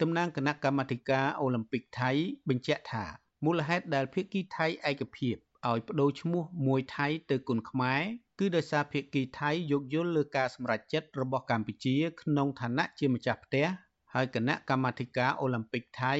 [0.00, 2.10] តំណាងគណៈកម្មាធិការអូឡ িম ពិកថៃ
[2.48, 3.04] បញ្ជាក់ថា
[3.44, 5.36] មូលហេតុដែលភាគីថៃឯកភាព
[5.68, 8.02] ឲ្យបដូរឈ្មោះមួយថៃទៅគុនខ្មែរ
[8.38, 13.66] គឺដោយសារភាគីថៃយោគយល់លើការសម្រេចចិត្តរបស់កម្ពុជាក្នុងឋានៈជាម្ចាស់ផ្ទះ
[14.14, 16.14] ហើយគណៈកម្មាធិការអូឡ িম ពិកថៃ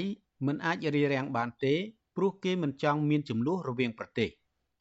[0.47, 1.75] មិនអាចរារាំងបានទេ
[2.17, 4.31] ព្រោះគេមិនចង់មានចំនួនរវាងប្រទេស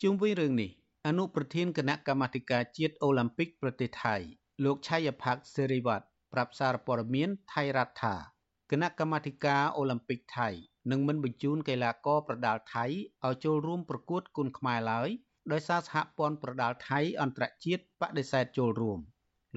[0.01, 0.71] ជុំវិញរឿងនេះ
[1.07, 4.15] អនុប្រធានគណៈកម្មាធិការជាតិអូឡ িম ពិកប្រទេសថៃ
[4.63, 8.32] លោកឆៃផាក់សេរីវ៉ាត់ប្រាប់សារព័ត៌មានថៃរដ្ឋថា
[8.75, 10.49] គណៈកម្មាធិការអូឡ িম্প ិកថៃ
[10.91, 12.85] នឹងមិនបញ្ជូនកីឡាករប្រដាល់ថៃ
[13.25, 15.09] ឲ្យចូលរួមប្រកួតគុនខ្មែរឡើយ
[15.51, 18.99] ដោយសារសហព័ន្ធប្រដាល់ថៃអន្តរជាតិបដិសេធចូលរួម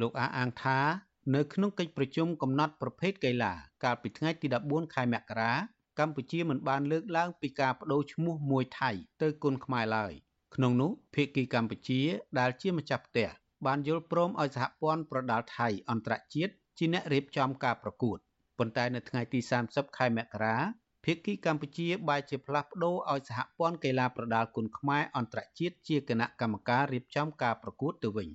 [0.01, 0.79] លោកអះអាងថា
[1.35, 3.53] នៅក្នុងកិច្ចប្រជុំកំណត់ប្រភេទកីឡា
[3.85, 5.53] កាលពីថ្ងៃទី14ខែមករា
[5.99, 8.91] កម្ពុជាមិនបានលើកឡើងពីការបដូរឈ្មោះមួយថៃ
[9.23, 10.13] ទៅគុនខ្មែរឡើយ
[10.55, 12.01] ក្នុងនោះភាគីកម្ពុជា
[12.39, 13.29] ដែលជាម្ចាស់ផ្ទះ
[13.67, 18.19] បានយល់ព្រមឲ្យសហព័ន្ធប្រដាល់ថៃអន្តរជាតិជាអ្នករៀបចំការប្រកួត
[18.59, 20.57] ប៉ុន្តែនៅថ្ងៃទី30ខែមករា
[21.05, 28.29] ភាគីកម្ពុជាបែរជាផ្លាស់ប្ដូរឲ្យសហព័ន្ធកីឡាប្រដាល់គុនខ្មែរអន្តរជាតិជាគណៈកម្មការរៀបចំការប្រកួតទៅវិញ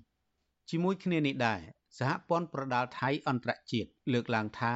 [0.70, 1.62] ជាមួយគ្នានេះដែរ
[2.00, 4.74] សហព័ន្ធប្រដាល់ថៃអន្តរជាតិលើកឡើងថា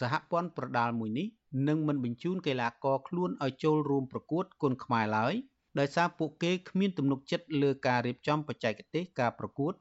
[0.00, 1.28] សហព័ន្ធប្រដាល់មួយនេះ
[1.68, 5.34] នឹងមិនបញ្ជូនកីឡាករខ្លួនឲ្យចូលរួមប្រកួតគុនខ្មែរឡើយ
[5.78, 9.72] ដោយសារពួកគេគ្មានទំនុកចិត្តលើការរៀបចំបច្ចេកទេសការប្រកួត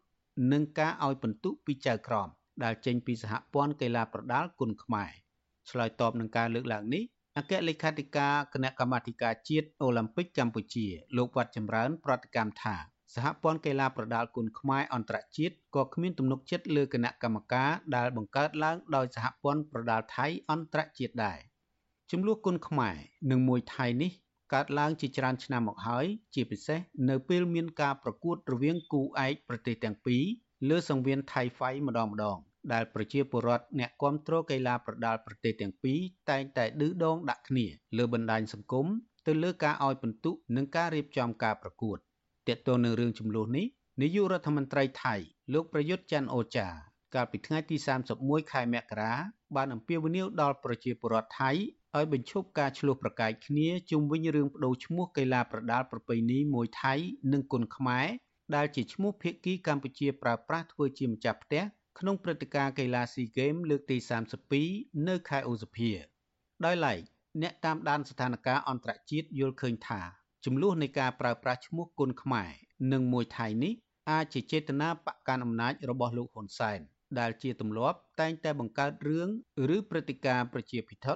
[0.51, 2.27] និងការឲ្យបន្ទុកពីចៅក្រម
[2.63, 5.11] ដែលចេញពីសហព័ន្ធកីឡាប្រដាល់គុនខ្មែរ
[5.69, 7.03] ឆ្លើយតបនឹងការលើកឡើងនេះ
[7.37, 12.75] អគ្គលេខាធិការគណៈកម្មាធិការជាតិអូឡ িম্প ិកកម្ពុជា លោកវត្តចម្រើន ប្រតិកម្មថា
[13.15, 21.39] សហព័ន្ធកីឡាប្រដាល់គុនខ្មែរអន្តរជាតិក៏គ្មានទំនុកចិត្តលើគណៈកម្មការដែលបង្កើតឡើងដោយសហព័ន្ធប្រដាល់ថៃអន្តរជាតិដែរ
[22.11, 22.95] ចំនួនគុនខ្មែរ
[23.31, 24.11] និងមួយថៃនេះ
[24.53, 30.23] កើតឡើងជាច្រើនឆ្នាំមកហើយ ជាពិសេសនៅពេលមានការប្រកួតរវាងគូឯកប្រទេសទាំងពីរ
[30.69, 32.37] លើសង្វៀនថៃហ្វៃម្ដងម្ដង
[32.73, 35.99] ដែលប្រជាពលរដ្ឋអ្នកគាំទ្រកីឡាប្រដាល់ប្រទេសទាំងពីរ
[36.29, 37.65] តែងតែឌឺដងដាក់គ្នា
[37.97, 38.87] លើបណ្ដាញសង្គម
[39.27, 41.97] ទៅលើការឲ្យពិន្ទុនិងការរៀបចំការប្រកួត
[42.47, 43.67] ទាក់ទងនឹងរឿងចំនួននេះ
[44.01, 45.15] នាយករដ្ឋមន្ត្រីថៃ
[45.53, 46.67] លោកប្រយុទ្ធច័ន្ទអូចា
[47.15, 47.77] កាលពីថ្ងៃទី
[48.15, 49.13] 31ខែមករា
[49.55, 51.51] បានអំពាវនាវដល់ប្រជាពលរដ្ឋថៃ
[51.95, 56.93] ឲ្យបញ្ឈប់ការឈ្លោះប្រកែកគ្នាជុំវិញរឿងបដូរឈ្មោះកីឡាប្រដាល់ប្រពៃណីមួយថៃ
[57.33, 58.07] និងគុនខ្មែរ
[58.55, 61.63] ដែលជាឈ្មោះភាគីកម្ពុជាប្រើប្រាស់ធ្វើជាម្ចាស់ផ្ទះ
[61.99, 63.97] ក្នុងព្រឹត្តិការណ៍កីឡាស៊ីហ្គេមលើកទី
[64.53, 65.91] 32នៅខែឧសភា
[66.65, 66.99] ដោយឡែក
[67.41, 70.01] អ្នកតាមដានស្ថានភាពអន្តរជាតិយល់ឃើញថា
[70.45, 72.49] ចំនួននៃការប្រើប្រាស់ឈ្មោះគុនខ្មែរ
[72.91, 73.73] និងមួយថៃនេះ
[74.11, 76.79] អាចជាចេតនាបកកាន់អំណាចរបស់លោកហ៊ុនសែន
[77.19, 79.29] ដែលជាទម្លាប់តែងតែបង្កើតរឿង
[79.75, 81.07] ឬព្រឹត្តិការណ៍ប្រជាពិធ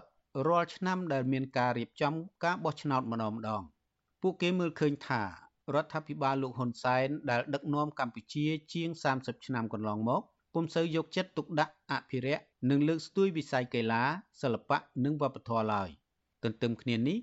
[0.47, 2.13] រាល់ឆ្នាំដែលមានការរៀបចំ
[2.43, 3.61] ការបោះឆ្នោតម្ដងម្ដង
[4.21, 5.23] ពួកគេមើលឃើញថា
[5.75, 8.89] រដ្ឋាភិបាលលោកហ៊ុនសែនដែលដឹកនាំកម្ពុជាជាង
[9.19, 10.21] 30ឆ្នាំកន្លងមក
[10.53, 14.03] ពុំសូវយកចិត្តទុកដាក់អភិរក្សនិងលើកស្ទួយវិស័យកីឡា
[14.41, 15.89] សិល្បៈនិងវប្បធម៌ឡើយ
[16.43, 17.19] ទន្ទឹមគ្នានេះ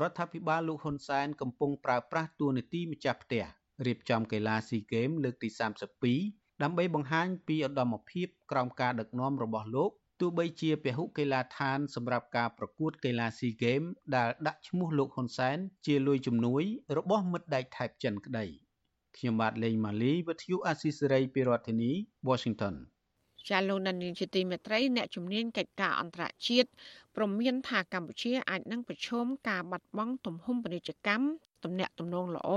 [0.00, 3.44] រដ្ឋាភិបាលលោកហ៊ុនសែនកំពុងប្រើប្រាស់តួនាទីម្ចាស់ផ្ទះ
[3.86, 5.48] រៀបចំកីឡាស៊ីហ្គេមលើកទី
[6.06, 9.90] 32ដើម្បីបង្ហាញពីឧត្តមភាពក្រោមការដឹកនាំរបស់លោក
[10.20, 13.82] ទោះបីជាពហុកីឡាដ្ឋានសម្រាប់ការប្រកួតកីឡាស៊ីហ្គេម
[14.16, 16.62] ដែលដាក់ឈ្មោះលោកហ៊ុនសែនជាលុយជំនួយ
[16.96, 18.46] របស់មិត្តដៃថៃចិនក្តី
[19.16, 21.90] ខ្ញុំបាទលេងម៉ាលីវិទ្យុអាស៊ីសេរីពីរដ្ឋធានី
[22.28, 22.74] Washington
[23.48, 26.68] ចាលោកនានីជាទីមេត្រីអ្នកជំនាញកិច្ចការអន្តរជាតិ
[27.16, 31.26] ព្រមានថាកម្ពុជាអាចនឹងប្រឈមការបាត់បង់ទំហំពាណិជ្ជកម្ម
[31.64, 32.50] ទំនាក់ទំនងល្អ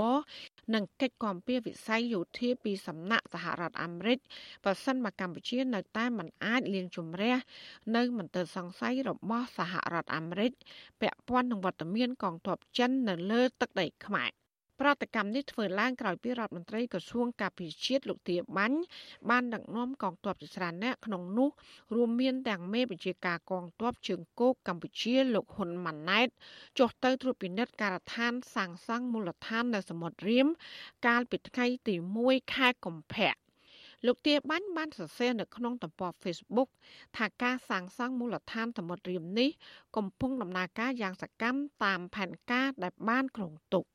[0.74, 4.18] និងកិច្ចគាំពៀវិស័យយោធាពីសំណាក់សហរដ្ឋអាមេរិក
[4.64, 7.36] បើសិនមកកម្ពុជានៅតែមិនអាចលៀងជំរះ
[7.96, 10.52] នៅមន្ទិលសង្ស័យរបស់សហរដ្ឋអាមេរិក
[11.00, 14.30] ពាក់ព័ន្ធនឹងវត្តមានកងទ័ពចិននៅលើទឹកដីខ្មែរ។
[14.80, 18.78] ប្រតិកម្មនេះធ្វើឡើងក្រោយពីរដ្ឋមន្ត្រីក្រសួងការពារជាតិលោកទាបាញ់
[19.30, 21.50] បានដឹកនាំកងទ័ពជាច្រើនអ្នកក្នុងនោះ
[21.94, 26.28] រួមមានទាំងមេបញ្ជាការកងទ័ពជើងគោកកម្ពុជាលោកហ៊ុនម៉ាណែត
[26.78, 30.46] ចុះទៅត្រួតពិនិត្យការដ្ឋានសាងសង់មូលដ្ឋាននៅសមុទ្ររៀម
[31.06, 33.34] កាលពីថ្ងៃទី1ខែកុម្ភៈ
[34.06, 36.68] លោកទាបាញ់បានសរសេរនៅក្នុងទំព័រ Facebook
[37.16, 39.50] ថាការសាងសង់មូលដ្ឋានសមុទ្ររៀមនេះ
[39.96, 43.86] កំពុងដំណើរការយ៉ាងសកម្មតាមផែនការដែលបានគ្រោងទុក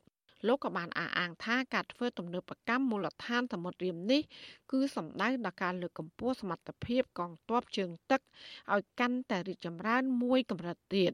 [0.47, 4.21] លោកក៏បានអះអាងថាការធ្វើទំនើបកម្មមូលដ្ឋានសមុទ្ររៀមនេះ
[4.71, 8.21] គឺសំដៅដល់ការលើកកម្ពស់សមត្ថភាពកងទ័ពជើងទឹក
[8.73, 11.13] ឲ្យកាន់តែរីកចម្រើនមួយកម្រិតទៀត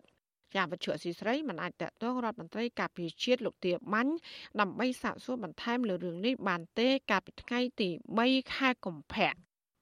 [0.56, 4.14] ជាវិជ្ជាស៊ីស្រីមិនអាចតតងរដ្ឋមន្ត្រីការពារជាតិលោកទាបាញ់
[4.60, 7.90] ដើម្បីសាកសួរបន្ថែមលើរឿងនេះបានទេកាលពីថ្ងៃទី
[8.24, 9.34] 3ខែកុម្ភៈ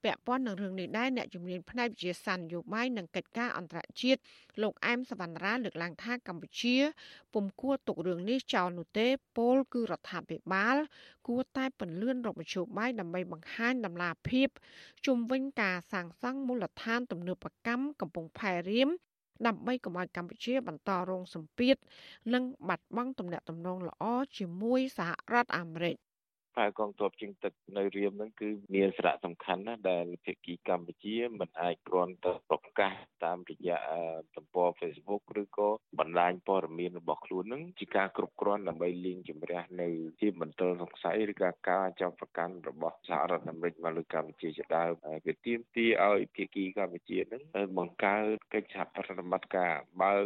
[0.04, 4.20] ពាក់ព័ន្ធនឹងរឿងនេះដែរអ្នកជំនាញផ្នែកវិទ្យាសាស្ត្រនយោបាយនិងកិច្ចការអន្តរជាតិ
[4.62, 6.76] លោកអែមសវណ្ណរាលើកឡើងថាកម្ពុជា
[7.34, 10.76] ពុំគួរទុករឿងនេះចោលនោះទេពលគឺរដ្ឋាភិបាល
[11.26, 14.48] គួរតែពន្លឿនរកមធ្យោបាយដើម្បីបង្ហាញដំណាភាព
[15.06, 18.90] ជុំវិញការសាងសង់មូលដ្ឋានទំនើបកម្មកំពង់ផែរៀម
[19.46, 21.76] ដើម្បីកុំឲ្យកម្ពុជាបន្តរងសម្ពាធ
[22.34, 24.04] និងបាត់បង់ទំនាក់ទំនងល្អ
[24.38, 25.96] ជាមួយសហរដ្ឋអាមេរិក
[26.56, 32.92] ផែកងទ័ពជើងទឹកនៅរៀមហ្នឹងគឺមានសារៈសំខាន់ណាស់ដែលភាគីកម្ពុជាមិនអាចគ្រាន់តែប្រកាស
[33.24, 33.78] តាមរយៈ
[34.36, 39.88] ទំព័រ Facebook ឬក៏បណ្ដាញព័ត៌មានរបស់ខ្លួនហ្នឹងជាការគ្រប់គ្រាន់ដើម្បីលៀងជំរះនៅ
[40.20, 44.90] ជាមន្ទិលសង្ស័យឬក៏ការចាប់ប្រកាន់របស់សហរដ្ឋអាមេរិកមកលើកម្ពុជាជាដើម
[45.26, 47.42] វាទាមទារឲ្យភាគីកម្ពុជាហ្នឹង
[47.78, 50.24] បង្កើតកិច្ចសហប្រតិបត្តិការបើក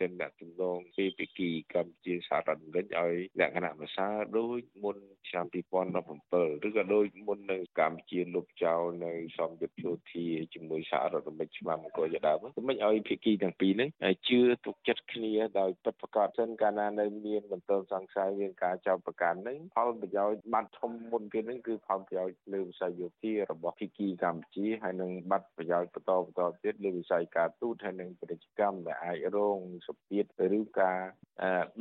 [0.00, 4.96] ចំណាក់ទំនងពីភាគីកម្ពុជាសហរដ្ឋអាមេរិកឲ្យលក្ខណៈប្រសើរដូចមុន
[5.28, 13.90] ឆ្នាំ2000 2017ឬក៏ដូចមុននៅកម្ពុជាលុបចោលនៅសម្យុទ្ធយោធាជាមួយសហរដ្ឋអាមេរិកច្បាប់អង្គរជាដើមមិនឲ្យភាគីទាំងពីរហ្នឹង
[14.28, 30.24] ជឿទុកចិត្តគ្នាដោយពិតប្រាកដសិនកាលណានៅមានមន្ទិលសង្ស័យមានការចោទប្រកាន់ហ្នឹងផលប្រយោជន៍បាត់ធំមុនគេហ្នឹងគឺផលប្រយោជន៍លើវិស័យយោធារបស់ភាគីកម្ពុជាហើយនឹងបាត់ប្រយោជន៍បន្តបន្តទៀតលើវិស័យការទូតហើយនឹងពាណិជ្ជកម្មដែលអាចរងសម្ពាធ
[30.58, 30.98] ឬការ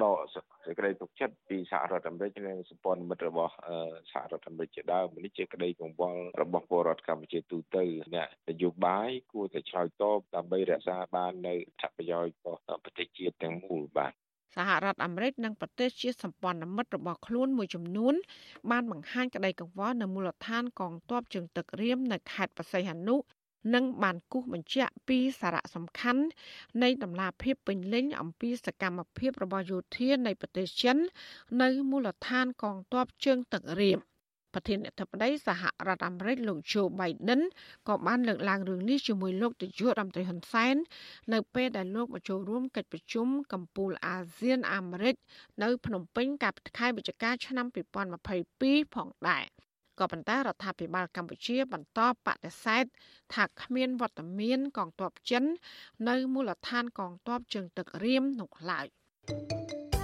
[0.04, 3.56] ដកសេចក្តីទុកចិត្តពីសហរដ្ឋអាមេរិកនិងសម្ព័ន្ធមិត្តរបស់
[4.12, 7.84] សហរដ្ឋអាមេរិកជាដើមនេះជាក្តីកង្វល់របស់ពលរដ្ឋកម្ពុជាទូទៅ
[8.16, 14.14] អ្នកនយោបាយគួរតែឆ្លើយតបដើម្បីរក្សាបាននៅអត្ថប្រយោជន៍របស់ប្រទេសជាតិទាំងមូលបាទ
[14.56, 18.16] សហរដ្ឋអាមេរិកនិងប្រទេសជាសម្ព័ន្ធមិត្តរបស់ខ្លួនមួយចំនួន
[18.72, 23.16] បានបង្ហាញក្តីកង្វល់នៅមូលដ្ឋានកងទ័ពជើងទឹករៀមនៅខេត្តបរសៃហនុ
[23.74, 26.24] និងបានគូសបញ្ជាក់ពីសារៈសំខាន់
[26.84, 30.98] នៃដំណាភាពពេញលេញអំពីសកម្មភាពរបស់យោធានៃប្រទេសចិន
[31.62, 34.00] នៅមូលដ្ឋានកងទ័ពជើងទឹករៀម
[34.54, 37.42] ប្រធានាធិបតីសហរដ្ឋអាមេរិកលោក Joe Biden
[37.88, 40.76] ក៏បានលើកឡើងរឿងនេះជាមួយលោកនាយករដ្ឋមន្ត្រីហ៊ុនសែន
[41.34, 45.16] នៅពេលដែលលោកមកចូលរួមកិច្ចប្រជុំកំពូលអាស៊ានអាមេរិក
[45.64, 47.66] នៅភ្នំពេញកាលពីខែវិច្ឆិកាឆ្នាំ
[48.32, 49.46] 2022ផងដែរ
[50.02, 52.86] ក៏ប៉ុន្តែរដ្ឋាភិបាលកម្ពុជាបន្តបដិសេធ
[53.34, 55.44] ថាគ្មានវត្តមានកងទ័ពចិន
[56.10, 58.88] នៅមូលដ្ឋានកងទ័ពជើងទឹករៀមនោះឡើយ។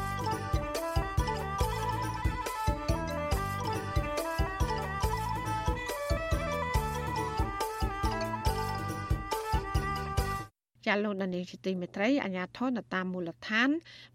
[10.88, 13.70] ចាលោកដានីជាទីមេត្រីអាញាធនតាមមូលដ្ឋាន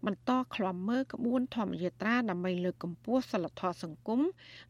[0.05, 4.21] បន្តឃ្លាំមើលក្បួនធម្មយាត្រាដើម្បីលើកកម្ពស់សិលធម៌សង្គម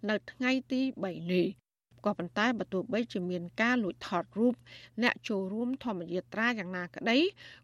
[0.09, 1.47] នៅថ្ងៃទី3នេះ
[2.05, 4.53] ក៏ប៉ុន្តែបើទោះបីជាមានការលួចថតរូប
[5.03, 7.17] អ្នកចូលរួមធម្មយាត្រាយ៉ាងណាក្តី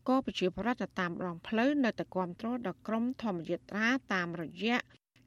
[0.08, 4.78] ក៏ប្រជាពលរដ្ឋតាមដងផ្លូវនៅតែគាំទ្រដល់ក្រុមធម្មយាត្រាតាមរយៈ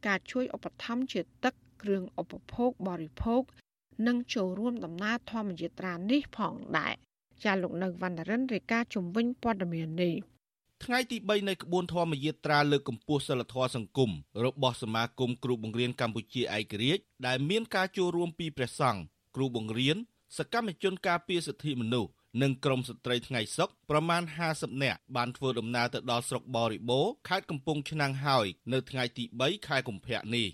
[0.07, 3.43] ការជួយឧបត្ថម្ភជាទឹកគ្រឿងឧបភោគបរិភោគ
[4.07, 6.95] និងចូលរួមដំណើរធម្មយាត្រានេះផងដែរ
[7.45, 10.15] ចាលោកនៅវណ្ណរិនរាយការណ៍ជំវិញព័ត៌មាននេះ
[10.85, 14.11] ថ្ងៃទី3នៃក្បួនធម្មយាត្រាលើកកម្ពស់សិលធម៌សង្គម
[14.45, 19.01] របស់សមាគមគ្រូបង្រៀនកម្ពុជាឯករាជ្យដែលមានការចូលរួមពីព្រះសង្ឃ
[19.37, 19.97] គ្រូបង្រៀន
[20.39, 22.11] សកម្មជនការពារសិទ្ធិមនុស្ស
[22.43, 30.49] និងក្រមស្ត្រីថ្ងៃសុកប្រមាណ50នាក់បានធ្វើដំណើរទៅដល់ស្រុកបរិបូរខេត្តកំពង់ឆ្នាំងហើយនៅថ្ងៃទី3ខែកុម្ភៈនេះ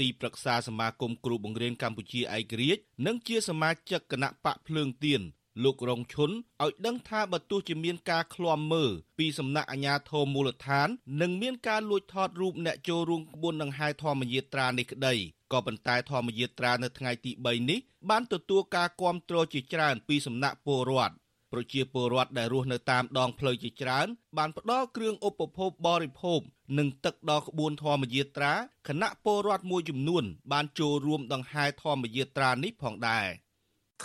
[0.04, 5.22] ីប្រឹក្សាសមាគមគ្រូបង្រៀនកម្ពុជាឯករាជ្យនិងជាសមាជិកគណៈបកភ្លើងទៀន
[5.64, 10.88] លោករងឈុនឲ្យដឹងថាបើទោះជាមានការឃ្លាំមើលពីសំណាក់អាជ្ញាធរមូលដ្ឋាន
[11.20, 15.14] និងមានការលួចថតរូបអ្នកចូលរួមក្បួនដង្ហែធម្មយាត្រានេះក្តី
[15.52, 21.14] ក៏ប៉ុន្តែធម្មយាត្រានៅថ្ងៃទី3នេះបានទទួលការគាំទ្រជាច្រើនពីសំណាក់ពលរដ្ឋ
[21.52, 24.06] ប្រជាពលរដ្ឋដែលរស់នៅតាមដងផ្លូវជាច្រើន
[24.38, 26.40] បានផ្ដល់គ្រឿងឧបភោគបរិភោគ
[26.78, 28.52] និងទឹកដល់ក្បួនធម្មយាត្រា
[28.88, 33.26] គណៈពលរដ្ឋមួយចំនួន បានចូលរួមដង្ហែធម្មយាត្រានេះផងដែរ។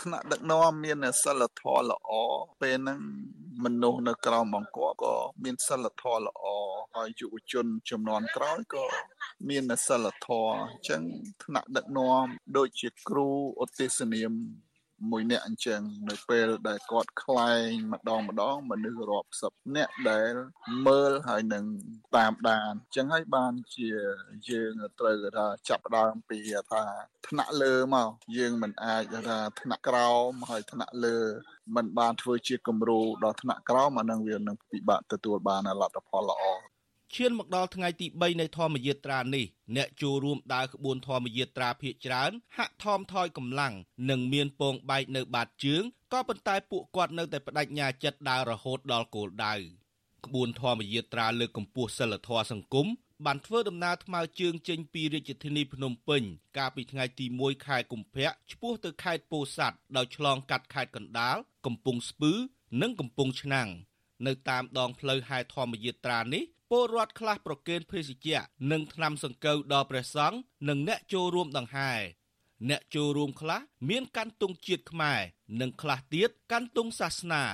[0.00, 2.10] ថ្នាក់ដឹកនាំមានសិលធម៌ល្អ
[2.60, 3.00] ពេលហ្នឹង
[3.64, 6.44] មនុស្សនៅក្រោមបង្គាប់ក៏មានសិលធម៌ល្អ
[6.94, 8.84] ហើយយុវជនចំនួនក្រោយក៏
[9.48, 11.02] មានសិលធម៌អញ្ចឹង
[11.44, 13.28] ថ្នាក់ដឹកនាំដូចជាគ្រូ
[13.64, 14.32] ឧទ្ទេសនាម
[15.10, 20.32] មួយអ្នកអញ្ចឹងនៅពេលដែលគាត់ខ្លែងម្ដងម្ដងមនុស្សរាប់សិបអ្នកដែល
[20.86, 21.64] មើលហើយនឹង
[22.16, 23.88] តាមដានអញ្ចឹងហើយបានជា
[24.50, 26.38] យើងត្រូវថាចាប់ដើមពី
[26.72, 26.84] ថា
[27.28, 31.18] ថ្នាក់លើមកយើងមិនអាចថាថ្នាក់ក្រោមហើយថ្នាក់លើ
[31.76, 36.44] มันបានធ្វើជាគំរូដល់ថ្នាក់ក្រោមអានឹងវានឹងពិបាកទទួលបានលទ្ធផលល្អ
[37.16, 39.44] ឈានមកដល់ថ្ងៃទី3នៃធម្មយាត្រានេះ
[39.76, 43.74] អ្នកចូលរួមដើរក្បួនធម្មយាត្រាភៀកច្រើន ហាក់ថមថយកម្លាំង
[44.10, 49.54] និងមានពងបែកនៅបាតជើងក៏ប៉ុន្តែពួកគាត់នៅតែបដិញ្ញាចិត្តដើររហូតដល់គោលដៅ
[50.26, 52.86] ក្បួនធម្មយាត្រាលើកកម្ពស់សិលធម៌សង្គម
[53.26, 56.22] បានធ្វើដំណើរថ្មើរជើងចេញពីរាជធានីភ្នំពេញ
[56.58, 62.32] កាលពីថ្ងៃទី1ខែកុម្ភៈឆ្ពោះទៅខេត្តពោធិ៍សាត់ដោយឆ្លងកាត់ខេត្តកណ្ដាលកំពង់ស្ពឺ
[62.82, 63.68] និងកំពង់ឆ្នាំង
[64.26, 68.40] នៅតាមដងផ្លូវហែធម្មយាត្រានេះ ពលរដ្ឋខ្លះប្រគេនភេសជ្ជៈ
[68.72, 71.92] និងថ្នាំសង្កូវដល់ព្រះសង្ឃនិងអ្នកចូលរួមដង្ហែ
[72.68, 75.20] អ្នកចូលរួមខ្លះមានកាន់ទង់ជាតិខ្មែរ
[75.60, 77.44] និងខ្លះទៀតកាន់ទង់សាសនា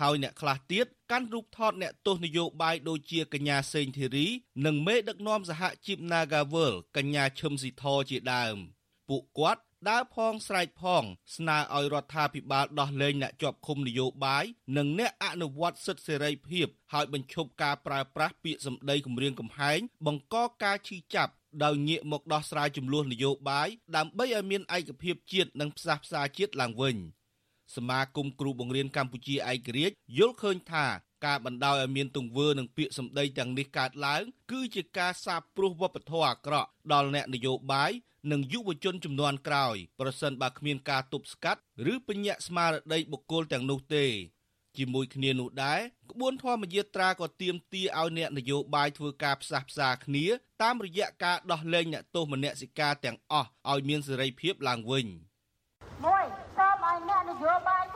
[0.00, 4.26] ហើយអ្នកខ្លះទៀតកាន់រូបថតអ្នកទស្សនយោបាយដូចជាកញ្ញាសេងធីរី
[4.66, 8.56] និងមេដឹកនាំសហជីព Nagawal កញ្ញាឈឹមស៊ីធជាដើម
[9.08, 11.04] ពួកគាត់ ដើរផងស្រែកផង
[11.36, 14.44] ស្នើឲ្យរដ្ឋាភិបាលដោះលែងអ្នកជាប់ឃុំនយោបាយ
[14.76, 21.32] និងអ្នកអនុវត្តសិទ្ធិសេរីភាពហើយបញ្ឈប់ការប្រើប្រាស់ពាក្យសម្ដីគំរាមកំហែងបង្កការឈឺចាប់
[21.64, 26.96] ដោយងាកមកដោះស្រាយចំនួននយោបាយដើម្បីឲ្យមានឯកភាពជាតិនិងផ្សះផ្សាជាតិឡើងវិញ
[27.76, 30.86] សមាគមគ្រូបង្រៀនកម្ពុជាឯករាជ្យយល់ឃើញថា
[31.24, 37.92] ការបណ្ដោយឲ្យមានទង្វើនិងពាក្យសម្ដីទាំងនេះកើតឡើងគឺជាការសាបព្រោះវប្បធម៌អាក្រក់ដល់អ្នកនយោបាយ
[38.32, 41.60] និងយុវជនចំនួនក្រោយប្រសិនបើគ្មានការទប់ស្កាត់
[41.92, 44.06] ឬពញ្ញាក់ស្មារតីបុគ្គលទាំងនោះទេ
[44.76, 50.26] ជាមួយគ្នានោះដែរក្បួនធម្មយាត្រាក៏ទាមទារឲ្យអ្នកនយោបាយធ្វើការផ្សះផ្សាគ្នា
[50.62, 57.87] តាមរយៈការដោះលែងអ្នកទោសមនសិការទាំងអស់ឲ្យមានសេរីភាពឡើងវិញ1សូមឲ្យអ្នកនយោបាយ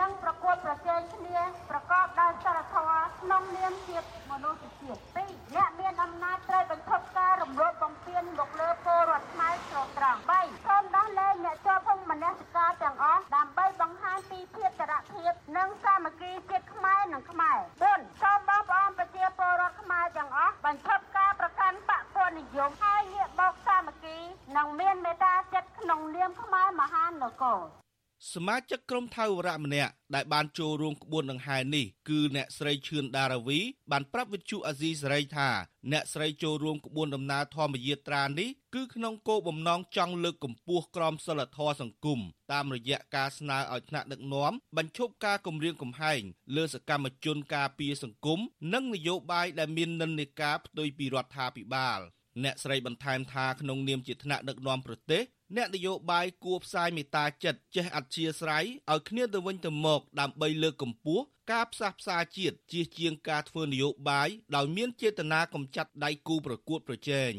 [0.00, 1.38] និងប្រកួតប្រជែងគ្នា
[1.70, 3.98] ប្រកបដោយសិលធម៌ក្នុងនាមជា
[4.30, 17.58] មនុស្សជាតិ2អ្នកមានអំណាចត្រូវបញ្ឈប់ការរំលោភបំពានមកលើពលរដ្ឋខ្មែរស្រត្រង់3សូមដោះលែងអ្នកជាប់ឃុំមនសិការទាំងអស់ដើម្បីបង្ហាញពីភាពចរភាពនិងសាមគ្គីជាតិខ្មែរនិងខ្មែរ
[17.90, 24.18] 4សូមបងប្អូនប្រជាពលរដ្ឋខ្មែរទាំងអស់បញ្ឈប់ការប្រកាន់បកពនិយមហើយងាកមកសាមគ្គី
[24.56, 27.87] និងមានមេត្តាចិត្តក្នុងនាមខ្មែរមហានគរ
[28.32, 33.58] សមាជិកក្រុមថៅវរៈម្នាក់ដែលបានចូលរួមក្បួនដង្ហែនេះគឺអ្នកស្រីឈឿនដារាវី
[33.90, 35.48] បានប្រាប់វិទ្យុអាស៊ីសេរីថា
[35.92, 42.20] អ្នកស្រីចូលរួមក្បួនដំណើរធម្មយាត្រានេះគឺក្នុងគោលបំណងចង់លើកកម្ពស់ក្រមសីលធម៌សង្គម
[42.52, 46.20] តាមរយៈការស្នើឲ្យថ្នាក់ដឹកនាំបញ្ឈប់ការគំរាមកំហែង
[46.56, 48.40] លើសកម្មជនការពារសង្គម
[48.74, 52.00] និងនយោបាយដែលមាននិន្នាការផ្ទុយពីរដ្ឋាភិបាល
[52.44, 55.22] អ្នកស្រីបន្ថែមថាក្នុងនាមជាថ្នាក់ដឹកនាំប្រទេស
[55.56, 67.32] អ្នកនយោបាយគួរផ្សាយមេត្តាចិត្តចេះអធ្យាស្រ័យឲ្យគ្នាទៅវិញទៅមកដើម្បីលើកកម្ពស់ការផ្សះផ្សាជាតិជាជាងការធ្វើនយោបាយដោយមានចេតនាកំចាត់ដៃគូប្រកួតប្រជែង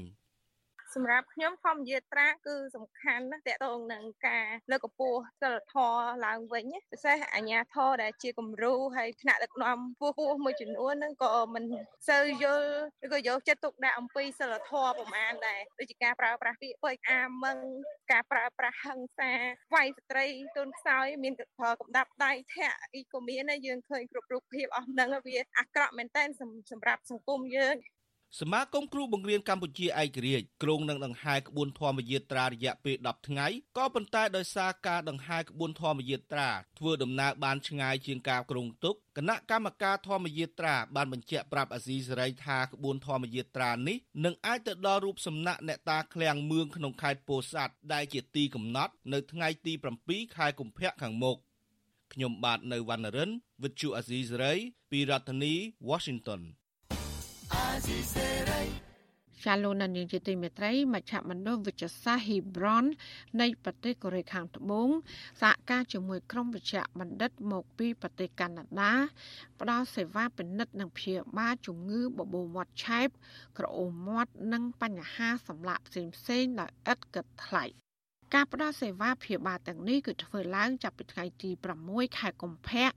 [0.96, 11.64] សម្រាប់ខ្ញុំធម្មយាត្រាគឺសំខាន់ណាស់តកតងនឹងការលើកកម្ពស់សិលធម៌ឡើងវិញពិសេសអាញាធរដែលជាគំរូហើយថ្នាក់ដឹកនាំពោះពោះមួយចំនួនហ្នឹងក៏មិន
[12.10, 12.70] សូវយល់
[13.06, 17.58] ឬក៏យកចិត្តទុកដាក់អំពីសិលធម៌ប្រមាណដែរដូចជាការប្រើប្រាស់ពាក្យពេចន៍អាមឹង
[18.12, 19.32] ការប្រើប្រាស់ហិង្សា
[19.76, 20.26] វាយស្ត្រី
[20.56, 26.24] ទូនខ្សោយមានកំដាប់ដៃធាក់អីក៏មានដែរយើងឃើញគ្រប់រូបភាពអស់ហ្នឹងវាអាក្រក់មែនតើ
[26.72, 27.76] សម្រាប់សង្គមយើង
[28.38, 36.50] សមាគមគ្រូបង្រៀនកម្ពុជាឯករាជ្យក្រុងនឹងដង្ហែក្បួនធម្មយាត្រារយៈពេល10ថ្ងៃក៏ប៉ុន្តែដោយសារការដង្ហែក្បួនធម្មយាត្រា
[36.80, 49.74] ធ្វើដំណើរបានឆ្ងាយជាងការគ្រោងទុកគណៈកម្មការធម្មយាត្រាបានបញ្ជាក់ប្រាប់អាស៊ីសេរីថាក្បួនធម្មយាត្រានេះនឹងអាចទៅដល់រូបសំណាក់អ្នកតាឃ្លាំងមឿងក្នុងខេត្តពោធិ៍សាត់ដែលជាទីកំណត់នៅថ្ងៃទី
[50.06, 51.38] 7ខែកុម្ភៈខាងមុខ
[52.14, 54.60] ខ្ញុំបាទនៅវណ្ណរិន With Chu Azizi Saray
[54.92, 55.54] ពីរដ្ឋធានី
[55.90, 56.42] Washington
[59.46, 62.86] ចាឡូណានីជាទីមេត្រីមជ្ឈមណ្ឌលវិទ្យាសាស្ត្រ Hebron
[63.42, 64.90] នៃប្រទេសកូរ៉េខាងត្បូង
[65.42, 68.94] សហការជាមួយក្រុមវិជ្ជបណ្ឌិតមកពីប្រទេសកាណាដា
[69.60, 73.10] ផ្ដល់សេវាពិនិត្យនិងព្យាបាលជំងឺបបោមាត់ឆែប
[73.58, 77.66] ក្រអូមមាត់និងបញ្ហាសម្លាក់ផ្សេងៗដោយឥតគិតថ្លៃ
[78.36, 81.50] ការផ្ដល់សេវាព្យាបាលទាំងនេះគឺធ្វើឡើងចាប់ពីថ្ងៃទី
[81.84, 82.90] 6ខែកុម្ភៈ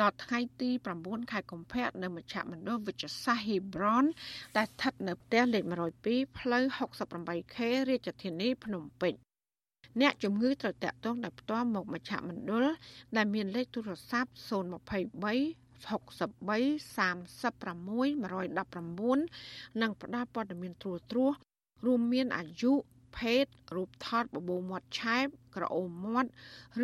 [0.00, 0.70] ដល់ថ្ងៃទី
[1.00, 4.04] 9ខែកុម្ភៈនៅមជ្ឈមណ្ឌលវិទ្យាសាស្ត្រ Hebron
[4.56, 5.64] ដែលស្ថិតនៅផ្ទះលេខ
[6.00, 6.64] 102ផ្លូវ
[7.10, 7.56] 68K
[7.88, 9.14] រាជធានីភ្នំពេញ
[10.00, 12.64] អ្នកជំងឺត្រូវតាក់ទងដោយផ្ទាល់មកមជ្ឈមណ្ឌល
[13.16, 14.36] ដែលមានលេខទូរស័ព្ទ023
[15.84, 15.86] 63
[16.96, 21.32] 36 119និងផ្ដល់ព័ត៌មានត្រួសត្រាស
[21.86, 22.74] រួមមានអាយុ
[23.18, 23.44] ភេទ
[23.76, 26.30] រូបថតបបោមាត់ឆែបក្រអូមមាត់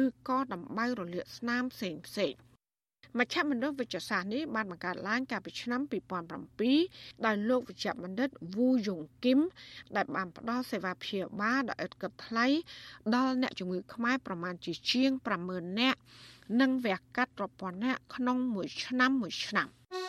[0.03, 2.35] ឬក៏ដំបៅរលាកស្នាមផ្សេងផ្សេង
[3.19, 5.81] មជ្ឈមណ្ឌលវិទ្យាសាស្ត្រនេះបានបង្កើតឡើងកាលពីឆ្នាំ
[6.53, 9.41] 2007ដោយលោកវិជ្ជបណ្ឌិតវូយងគឹម
[9.97, 12.47] ដែលបានផ្ដល់សេវាព្យាបាលដោយឥតគិតថ្លៃ
[13.15, 15.11] ដល់អ្នកជំងឺខ្មែរប្រមាណជាជាង
[15.47, 16.01] 50000នាក់
[16.61, 19.69] និងវះកាត់រាប់ពាន់នាក់ក្នុងមួយឆ្នាំមួយឆ្នាំ។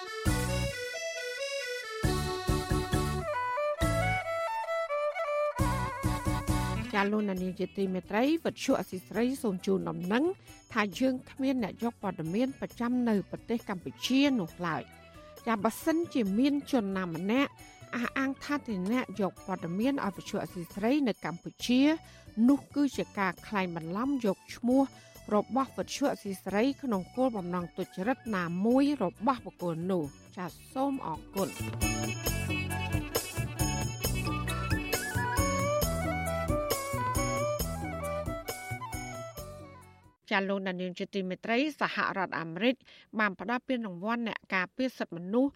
[6.93, 10.23] ចាលោកនានីជាទីមេត្រីវិទ្យុអសីស្រីសូមជូនដំណឹង
[10.73, 14.81] ថាយើងគ្មានអ្នកយកព័ត៌មានប្រចាំនៅប្រទេសកម្ពុជានោះឡើយ
[15.47, 17.51] ចាបើសិនជាមានជនណាម្នាក់
[17.95, 21.81] អះអាងថាទីអ្នកយកព័ត៌មានឲ្យវិទ្យុអសីស្រីនៅកម្ពុជា
[22.49, 24.81] នោះគឺជាការក្លែងបន្លំយកឈ្មោះ
[25.35, 30.03] របស់វិទ្យុអសីស្រីក្នុងគោលបំណងទុច្ចរិតណាមួយរបស់បុគ្គលនោះ
[30.37, 31.49] ចាសសូមអរគុណ
[40.33, 42.75] ចាលោកដានៀងជាទីមេត្រីសហរដ្ឋអាមេរិក
[43.19, 45.51] បានផ្ដល់ពានរង្វាន់អ្នកការពារសិទ្ធិមនុស្ស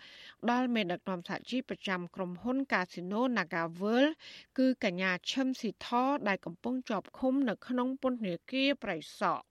[0.52, 4.10] ដល់មេដឹកនាំសហជីពប្រចាំក្រុមហ៊ុន Casino NagaWorld
[4.58, 5.90] គឺកញ្ញាឈឹមស៊ីធ
[6.28, 9.42] ដែលកំពុងជាប់ឃុំនៅក្នុងពន្ធនាគារប្រៃសណ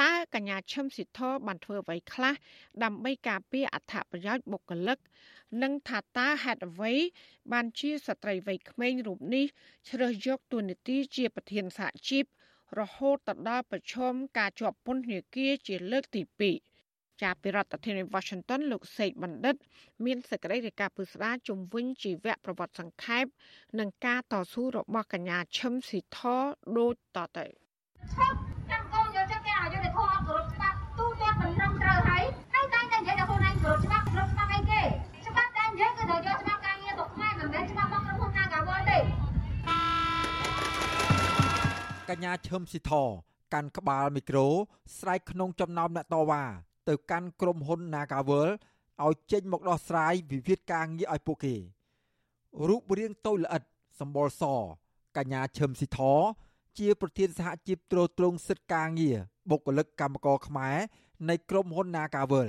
[0.00, 2.34] តើកញ្ញាឈឹមស៊ីធបានធ្វើអ្វីខ្លះ
[2.82, 4.98] ដើម្បីការពារអត្ថប្រយោជន៍បុគ្គលិក
[5.62, 6.92] និងថាតើហេតុអ្វី
[7.52, 9.46] បានជាស្ត្រីវ័យក្មេងរូបនេះ
[9.88, 12.24] ជ្រើសយកតួនាទីជាប្រធានសហជីព
[12.80, 16.22] រហូតទៅដល់ប្រឈមការជាប់ពន្ធនាគារជាលើកទី
[16.72, 19.54] 2ចាប់ពីរដ្ឋធានី Washington លោកសេកបណ្ឌិត
[20.04, 23.24] មានសេចក្តីរាយការណ៍ពុស្ដាជំវិញជីវប្រវត្តិសង្ខេប
[23.78, 26.18] និងការតស៊ូរបស់កញ្ញាឈឹមស៊ីធ
[26.78, 28.53] ដូចតទៅ
[42.10, 42.92] កញ្ញាឈឹមស៊ីធ
[43.54, 44.46] កាន់ក្បាលមីក្រូ
[44.98, 46.42] ស្រែកក្នុងចំណោមអ្នកតវ៉ា
[46.88, 48.48] ទៅកាន់ក្រុមហ៊ុន Nagawal
[49.06, 51.54] ឲ្យចេញមកដោះស្រាយវិវាទការងារឲ្យពួកគេ
[52.68, 53.62] រូបរាងតូចល្អិត
[54.00, 54.42] សម្បល់ស
[55.16, 56.00] កញ្ញាឈឹមស៊ីធ
[56.78, 59.16] ជាប្រធានសហជីពត្រួតត្រងសិទ្ធិការងារ
[59.50, 60.76] បុគ្គលិកកម្មករខ្មែរ
[61.28, 62.48] នៃក្រុមហ៊ុន Nagawal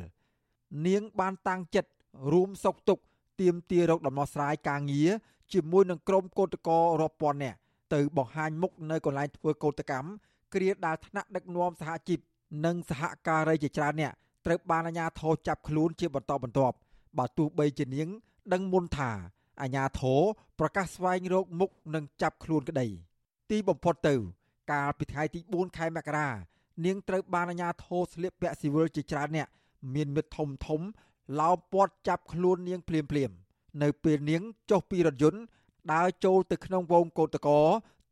[0.88, 1.90] នាងបានតាំងចិត្ត
[2.34, 3.00] រួមសុកទុក
[3.42, 5.10] ទៀមទារកដំណោះស្រាយការងារ
[5.54, 7.60] ជាមួយនឹងក្រុមកោតក្ររាប់ពាន់នាក់
[7.94, 10.10] ទៅបង្ហាញមុខនៅកន្លែងធ្វើកោតកម្ម
[10.54, 12.20] គ្រាដាល់ថ្នាក់ដឹកនាំសហជីព
[12.66, 14.14] និងសហការីជាច្រើនអ្នក
[14.46, 16.76] ត្រូវបានអាជ្ញាធរចាប់ខ្លួនជាបន្តបន្ទាប់
[17.18, 18.10] បើទោះបីជានាង
[18.54, 19.12] ដឹងមុនថា
[19.62, 20.22] អាជ្ញាធរ
[20.60, 22.88] ប្រកាសស្វែងរកមុខនិងចាប់ខ្លួនក្តី
[23.50, 24.16] ទីបំផុតទៅ
[24.72, 26.30] កាលពីថ្ងៃទី4ខែមករា
[26.86, 29.48] នាងត្រូវបានអាជ្ញាធរស្លៀកពាក់ស៊ីវិលជាច្រើនអ្នក
[29.96, 30.82] មានមិត្តធំធំ
[31.40, 33.32] ឡោមព័ទ្ធចាប់ខ្លួននាងភ្លាមភ្លាម
[33.84, 35.42] នៅពេលនាងចុះពីរថយន្ត
[35.94, 37.60] ដើរចូលទៅក្នុងវងកោតកោ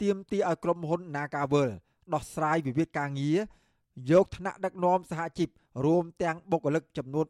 [0.02, 1.70] ទៀមទីឲ្យក្រុមហ៊ុន Nagavel
[2.14, 3.38] ដោះស្រាយវិវាទការងារ
[4.12, 5.50] យកថ្នាក់ដឹកនាំសហជីព
[5.86, 7.26] រួមទាំងបុគ្គលិកចំនួន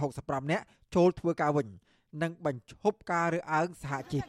[0.00, 1.66] 365នាក់ចូលធ្វើការវិញ
[2.22, 4.22] និងបញ្ឈប់ការរើសអើងសហជីព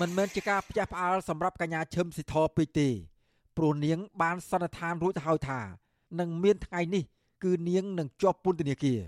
[0.00, 2.88] មិនមែនជាការផ្ទះផ្អើលសម្រាប់កញ្ញាឈឹមស៊ីធពេកទេ
[3.56, 5.60] ព្រោះនាងបានសន្និដ្ឋានរួចទៅហើយថា
[6.20, 7.04] នឹងមានថ្ងៃនេះ
[7.42, 9.00] គឺនាងនឹងជាប់ពន្ធនាគារ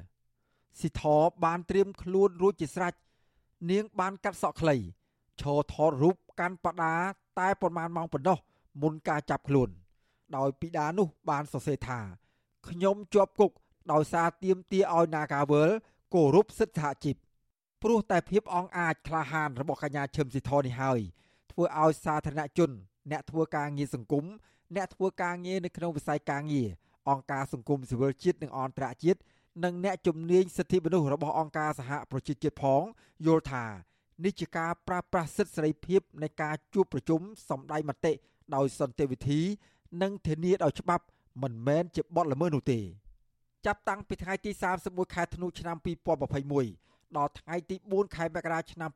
[0.81, 1.03] ស៊ីធ
[1.45, 2.95] បានត្រៀមខ្លួនរួចជាស្រេច
[3.71, 4.77] នាងបានកាត់សក់ខ្លី
[5.41, 6.95] ឈរថតរូបកាន់បដា
[7.39, 8.39] តែប្រមាណម៉ោងប៉ុណ្ណោះ
[8.83, 9.69] មុនការចាប់ខ្លួន
[10.37, 12.01] ដោយពីដានោះបានសរសេរថា
[12.69, 13.51] ខ្ញុំជាប់គុក
[13.93, 15.71] ដោយសារទៀមទាឲ្យនាការវើល
[16.15, 17.17] គោរពសិទ្ធិសហជីព
[17.83, 21.01] ព្រោះតែភាពអង់អាចក្លាហានរបស់កញ្ញាឈឹមស៊ីធនេះហើយ
[21.51, 22.71] ធ្វើឲ្យសាធារណជន
[23.11, 24.25] អ្នកធ្វើការងារសង្គម
[24.77, 26.69] អ្នកធ្វើការងារនៅក្នុងវិស័យការងារ
[27.11, 29.21] អង្គការសង្គមស៊ីវិលជាតិនិងអន្តរជាតិ
[29.65, 32.83] និងអ្នកជំនាញសិទ្ធិមនុស្សរបស់អង្គការសហប្រជាជាតិផង
[33.27, 33.65] យល់ថា
[34.25, 38.13] នេះជាការប្រើប្រាស់សិទ្ធិសេរីភាពនៃការជួបប្រជុំសម្ដែងមតិ
[38.55, 39.41] ដោយសន្តិវិធី
[40.03, 41.05] និងធានាដោយច្បាប់
[41.43, 42.81] មិនមែនជាបទល្មើសនោះទេ
[43.67, 44.51] ចាប់តាំងពីថ្ងៃទី
[44.83, 45.77] 31ខែធ្នូឆ្នាំ
[46.47, 48.91] 2021ដល់ថ្ងៃទី4ខែមករាឆ្នាំ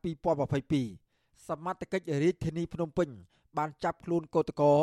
[0.75, 3.09] 2022សមត្ថកិច្ចរាជធានីភ្នំពេញ
[3.57, 4.73] បានចាប់ខ្លួនកោតកោ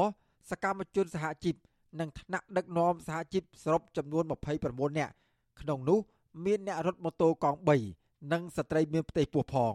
[0.51, 1.55] សកម្មជនសហជីព
[2.01, 4.25] និងថ្នាក់ដឹកនាំសហជីពសរុបចំនួន
[4.61, 5.13] 29នាក់
[5.61, 5.99] ក្នុងនោះ
[6.45, 7.59] មានអ្នករត់ម៉ូតូកង់
[7.95, 9.75] 3និងស្ត្រីមានផ្ទៃពោះផង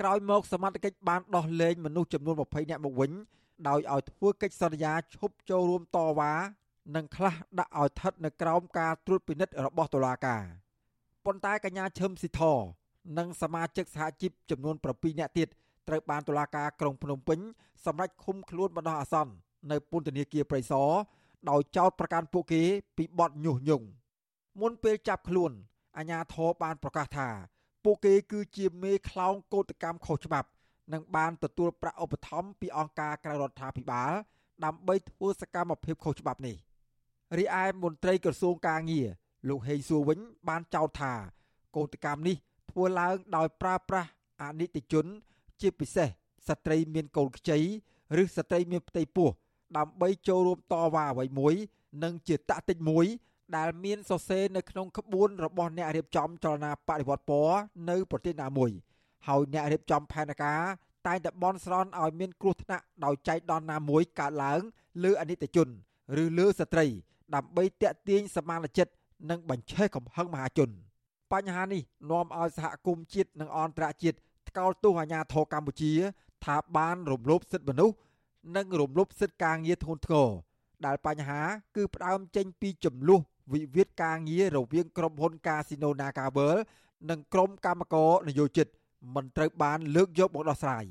[0.00, 3.12] ក្រោយមកសមត្ថកិច្ចបានដោះលែងមនុស្សចំនួន20នាក់មកវិញ
[3.68, 6.32] ដោយឲ្យធ្វើកិច្ចសន្យាឈប់ចូលរួមតវ៉ា
[6.96, 10.42] និងខ្លះដាក់ឲ្យស្ថិតនៅក្រោមការត្រួតពិនិត្យរបស់តុលាការ
[11.24, 12.42] ប៉ុន្តែកញ្ញាឈឹមស៊ីធ
[13.18, 15.48] និងសមាជិកសហជីពចំនួន7នាក់ទៀត
[15.88, 17.38] ត្រូវបានតុលាការក្រុងភ្នំពេញ
[17.84, 19.32] សម្រេចឃុំខ្លួនបណ្ដោះអាសន្ន
[19.70, 20.90] នៅពន្ធនាគារព្រៃសរ
[21.48, 22.62] ដោយចោទប្រកាន់ពួកគេ
[22.96, 23.86] ពីបទញុះញង់
[24.60, 25.52] មុនពេលចាប់ខ្លួន
[25.96, 27.28] អាជ្ញាធរបានប្រកាសថា
[27.84, 30.48] ពួកគេគឺជាមេខ្លោងកោតកម្មខុសច្បាប់
[30.92, 34.12] និងបានទទួលប្រាក់ឧបត្ថម្ភពីអង្គការក្រៅរដ្ឋាភិបាល
[34.64, 36.56] ដើម្បីធ្វើសកម្មភាពខុសច្បាប់នេះ
[37.38, 39.08] រីឯមន្ត្រីក្រសួងកាងារ
[39.48, 40.18] លោកហេងសួរវិញ
[40.48, 41.12] បានចោទថា
[41.76, 42.36] កោតកម្មនេះ
[42.70, 44.10] ធ្វើឡើងដោយប្រើប្រាស់
[44.42, 45.06] អនិច្ចជន
[45.60, 46.08] ជាពិសេស
[46.48, 47.58] ស្ត្រីមានកូនខ្ចី
[48.22, 49.30] ឬស្ត្រីមានផ្ទៃពោះ
[49.76, 51.54] ដើម្បីចូលរួមតវ៉ាអ្វីមួយ
[52.02, 53.06] និងជាតាក់ទិចមួយ
[53.56, 57.58] ដែលមានសរសេរនៅក្នុងក្បួនរបស់អ្នករៀបចំចលនាបដិវត្តពណ៌
[57.90, 58.70] នៅប្រទេសណាមួយ
[59.28, 60.60] ហើយអ្នករៀបចំផែនការ
[61.06, 64.60] តែងតែបន់ស្រន់ឲ្យមានគ្រោះថ្នាក់ដោយចៃដន្យណាមួយកើតឡើង
[65.04, 65.68] លើអនិច្ចជន
[66.22, 66.86] ឬលើស្ត្រី
[67.34, 68.92] ដើម្បីតាក់ទាញសមានចិត្ត
[69.30, 70.70] និងបញ្ឆេះកំហឹងមហាជន
[71.32, 74.18] បញ្ហានេះនាំឲ្យសហគមន៍ជាតិនិងអន្តរជាតិ
[74.48, 75.92] ថ្កោលទោសអាញាធរកម្ពុជា
[76.44, 77.94] ថាបានរំលោភសិទ្ធិមនុស្ស
[78.56, 80.28] និងរំលោភសិទ្ធិការងារធ្ងន់ធ្ងរ
[80.86, 81.40] ដែលបញ្ហា
[81.76, 83.20] គឺផ្ដើមចេញពីចំនួន
[83.52, 86.60] វិវាទការងាររវាងក្រុមហ៊ុន Casino NagaWorld
[87.10, 88.66] និងក្រុមកម្មករនយោជិត
[89.14, 90.84] មិនត្រូវបានលើកយកមកដោះស្រាយ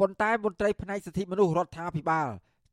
[0.00, 2.28] ប៉ុន្តែមន្ត្រីផ្នែកសិទ្ធិមនុស្សរដ្ឋាភិបាល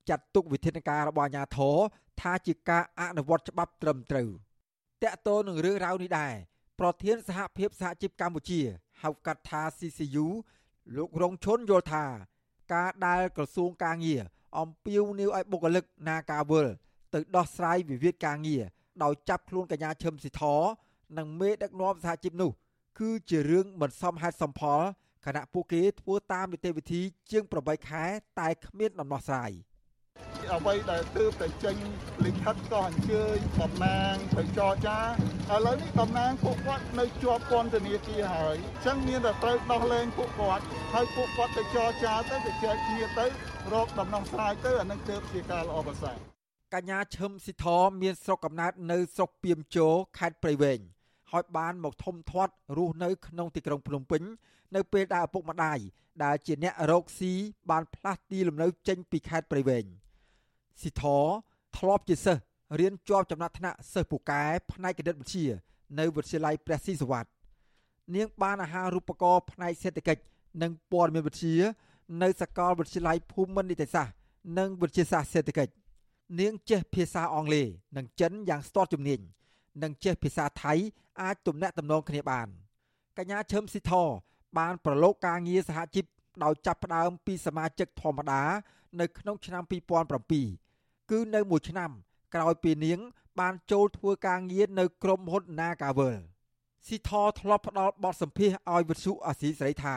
[0.09, 1.77] ចាត់ទុកវិធានការរបស់អាជ្ញាធរ
[2.21, 4.29] ថាជាការអនុវត្តច្បាប់ត្រឹមត្រូវ
[5.03, 6.33] តកតទៅនឹងរឿងរ៉ាវនេះដែរ
[6.79, 8.61] ប្រធានសហភាពសហជីពកម្ពុជា
[9.01, 10.25] ហៅកាត់ថា CCU
[10.97, 12.05] លោករងឈុនយល់ថា
[12.73, 14.21] ការដែលក្រសួងការងារ
[14.59, 16.67] អំពាវនាវឲ្យបុគ្គលិក Nagawal
[17.13, 18.63] ទៅដោះស្រាយវិវាទការងារ
[19.03, 20.41] ដោយចាប់ខ្លួនកញ្ញាឈឹមស៊ីធ
[21.17, 22.51] និងមេដឹកនាំសហជីពនោះ
[22.99, 24.81] គឺជារឿងមិនសមហេតុសមផល
[25.25, 27.01] ខណៈពួកគេធ្វើតាមនីតិវិធី
[27.31, 28.03] ជាង8ខែ
[28.39, 29.51] តែគ្មានដំណោះស្រាយ
[30.53, 31.77] អ្វីដែលទើបតែចេញ
[32.25, 40.63] លិខិតក៏អញ្ជើញតំណាងទៅចរចាឥឡូវនេះតំណាងពួកគាត់នៅជាប់ពន្ធនាគារហើយអញ្ចឹងមានតែត្រូវដោះលែងពួកគាត់
[40.93, 43.25] ហើយពួកគាត់ទៅចរចាទៅទៅចែកគ្នាទៅ
[43.73, 46.17] រកដំណោះស្រាយទៅអានឹងទើបជាការល្អប្រសើរ
[46.73, 47.65] កញ្ញាឈឹមស៊ីធ
[48.01, 50.79] មានស្រុកកំណើតនៅស្រុកពីមជោខេត្តព្រៃវែង
[51.31, 54.21] ហើយបានមកធំធាត់រស់នៅក្នុងទីក្រុងភ្នំពេញ
[54.75, 55.79] នៅពេលដែលឪពុកម្ដាយ
[56.23, 57.33] ដែលជាអ្នករកស៊ី
[57.69, 59.85] បានផ្លាស់ទីលំនៅចេញពីខេត្តព្រៃវែង
[60.81, 61.03] ស៊ីធ
[61.77, 62.41] ធ្លាប់ជាសិស្ស
[62.79, 65.47] រៀនជាប់ចំណាត់ថ្នាក់សិស្សពូកែផ្នែកគណិតវិទ្យា
[65.99, 67.29] នៅវិទ្យាល័យព្រះស៊ីសវត្ត
[68.15, 70.21] នាងបានអាហារូបករណ៍ផ្នែកសេដ្ឋកិច្ច
[70.61, 71.57] និងព័ត៌មានវិទ្យា
[72.21, 74.13] នៅសាកលវិទ្យាល័យភូមិន្ទនីតិសាស្ត្រ
[74.57, 75.73] និងវិទ្យាសាស្ត្រសេដ្ឋកិច្ច
[76.39, 77.67] នាងចេះភាសាអង់គ្លេស
[77.97, 79.19] និងចិនយ៉ាងស្ទាត់ជំនាញ
[79.83, 80.73] និងចេះភាសាថៃ
[81.21, 82.47] អាចទំនាក់ទំនងគ្នាបាន
[83.17, 83.93] កញ្ញាឈឹមស៊ីធ
[84.57, 86.05] បានប្រឡូកការងារសហជីព
[86.43, 88.41] ដោយចាប់ផ្ដើមពីសមាជិកធម្មតា
[88.99, 90.66] នៅក្នុងឆ្នាំ2007
[91.09, 91.91] គឺនៅមួយឆ្នាំ
[92.33, 92.99] ក្រោយពីនាង
[93.39, 96.17] បានចូលធ្វើការងារនៅក្រុមហ៊ុន Nagavel
[96.87, 99.95] ស៊ីធធ្លាប់ផ្ដល់បទសម្ភាសឲ្យវិទ្យុអាស៊ីសេរីថា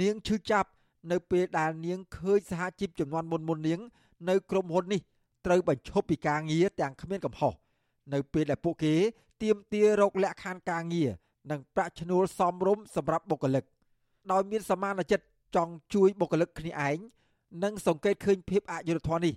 [0.00, 0.70] នាងឈឺចាប់
[1.10, 3.80] នៅពេលដែលនាងឃើញសហជីពចំនួនមុនមុននាង
[4.28, 5.00] នៅក្រុមហ៊ុននេះ
[5.46, 7.52] ត្រូវបញ្ឈប់ពីការងារទាំងគ្មានកំហុស
[8.12, 8.94] នៅពេលដែលពួកគេ
[9.42, 11.10] ទាមទាររកលក្ខខណ្ឌការងារ
[11.50, 13.64] និងប្រាក់ឈ្នួលសមរម្យសម្រាប់បុគ្គលិក
[14.32, 16.98] ដោយមានសមានចិត្តចង់ជួយបុគ្គលិកគ្នាឯង
[17.64, 19.34] និងសង្កេតឃើញភាពអយុត្តិធម៌នេះ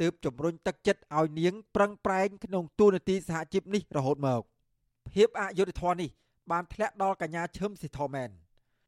[0.00, 4.42] ទើបជំរុញទឹកចិត្តឲ្យនាងប្រឹងប្រែងក្នុងទូនាទីសហជីពនេះរហូតមក
[5.12, 6.10] ភាពអយុត្តិធម៌នេះ
[6.50, 8.30] បានធ្លាក់ដល់កញ្ញាឈឹមស៊ីធមែន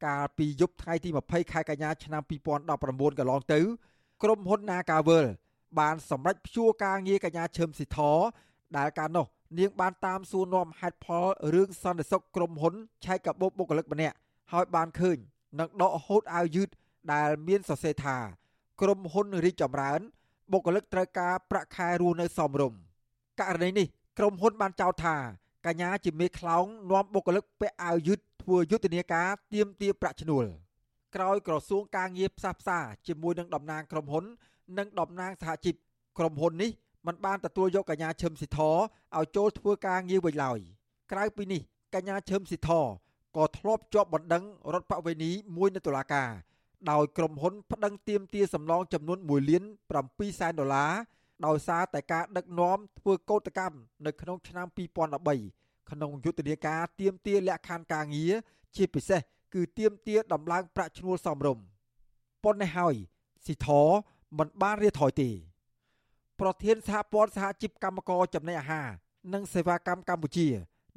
[0.07, 3.61] កាលពីយប់ថ្ងៃទី20ខែកញ្ញាឆ្នាំ2019កន្លងទៅ
[4.23, 5.27] ក្រុមហ៊ុន Nagavel
[5.79, 7.99] បានសម្រេចព្យួរការងារកញ្ញាឈឹមស៊ីធ
[8.77, 9.27] ដែលកាលនោះ
[9.59, 12.75] នាងបានតាមសួរនាំហេតុផលរឿងសន្តិសុខក្រុមហ៊ុន
[13.05, 14.17] ឆែកកាបូបបុគ្គលិកម្នាក់
[14.53, 15.19] ហើយបានឃើញ
[15.61, 16.69] នឹងដកហូតអាវយឺត
[17.13, 18.17] ដែលមានសរសេរថា
[18.81, 20.01] ក្រុមហ៊ុនរីកចម្រើន
[20.53, 22.79] បុគ្គលិកត្រូវការប្រាក់ខែរស់នៅសមរម្យ
[23.41, 23.87] ករណីនេះ
[24.19, 25.17] ក្រុមហ៊ុនបានចោទថា
[25.67, 30.45] កញ្ញាជាមេខ្លោងនាំបុគ្គលិកពាក់អាវយឺតធ្វើយុទ្ធនាការទាមទារប្រាក់ឈ្នួល
[31.15, 34.25] ក្រោយក្រសួងការងារផ្សះផ្សាជាមួយនឹងតំណាងក្រុមហ៊ុន
[34.79, 35.75] និងតំណាងសហជីព
[36.19, 36.71] ក្រុមហ៊ុននេះ
[37.07, 40.59] មិនបានទទួលយកកញ្ញាឈឹមស៊ីធឲ្យចូលធ្វើការងារវិញឡើយ
[41.13, 41.61] ក្រៅពីនេះ
[41.95, 42.71] កញ្ញាឈឹមស៊ីធ
[43.37, 46.29] ក៏ធ្លាប់ជាប់បណ្ដឹងរដ្ឋបវេនីមួយនៅតុលាការ
[46.91, 49.65] ដោយក្រុមហ៊ុនប្តឹងទាមទារសំណងចំនួន1លាន
[50.01, 50.93] 7សែនដុល្លារ
[51.47, 53.77] ដោយសារតែការដឹកនាំធ្វើកោតកម្ម
[54.07, 54.67] នៅក្នុងឆ្នាំ
[55.29, 58.33] 2013ក្នុងយុទ្ធនាការទាមទារលក្ខខណ្ឌការងារ
[58.77, 59.21] ជាពិសេស
[59.55, 61.65] គឺទាមទារដំឡើងប្រាក់ឈ្នួលសមរម្យ
[62.45, 62.95] ប៉ុន្តែហើយ
[63.45, 63.69] ស៊ីធ
[64.39, 65.31] មិនបានរៀថយទេ
[66.41, 68.89] ប្រធានសហព័ន្ធសហជីពកម្មករចំណីអាហារ
[69.33, 70.49] និងសេវាកម្មកម្ពុជា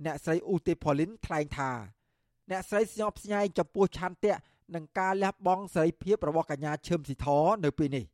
[0.06, 1.72] អ្នកស្រីអ៊ូទេផូលីនថ្លែងថា
[2.50, 4.34] អ្នកស្រីស្ញប់ស្ញែងចំពោះឆន្ទៈ
[4.76, 7.28] និងការលះបង់សេរីភាពរបស់កញ្ញាឈឹមស៊ីធ
[7.66, 8.06] នៅពេលនេះ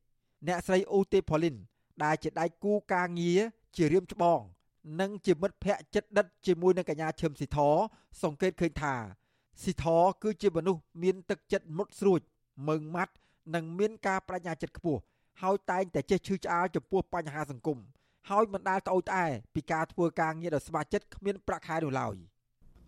[0.48, 1.56] អ្នកស្រីអ៊ូទេផូលីន
[2.04, 3.40] ដែលជាដៃគូការងារ
[3.76, 4.40] ជារៀមច្បង
[5.02, 7.60] និងជាមិត្តភ័ក្តិចិត្តដិតជាមួយនឹងកញ្ញាឈឹមស៊ីធ
[8.24, 8.94] សង្កេតឃើញថា
[9.62, 9.86] ស៊ីធ
[10.24, 12.22] គឺជាមនុស្សមានទឹកចិត្តមុតស្រួច
[12.68, 13.14] មើងម៉ាត់
[13.56, 15.02] និងមានការបញ្ញាចិត្តខ្ពស់
[15.42, 17.78] ហើយតែងតែចេះឈឺឆ្អាលចំពោះបញ្ហាសង្គម
[18.30, 19.26] ហើយមិនដែលត្អូញត្អែ
[19.56, 22.16] ពីការធ្វើការងារដោយស្ម័គ្រចិត្តគ្មានប្រាក់ខែនោះឡើយ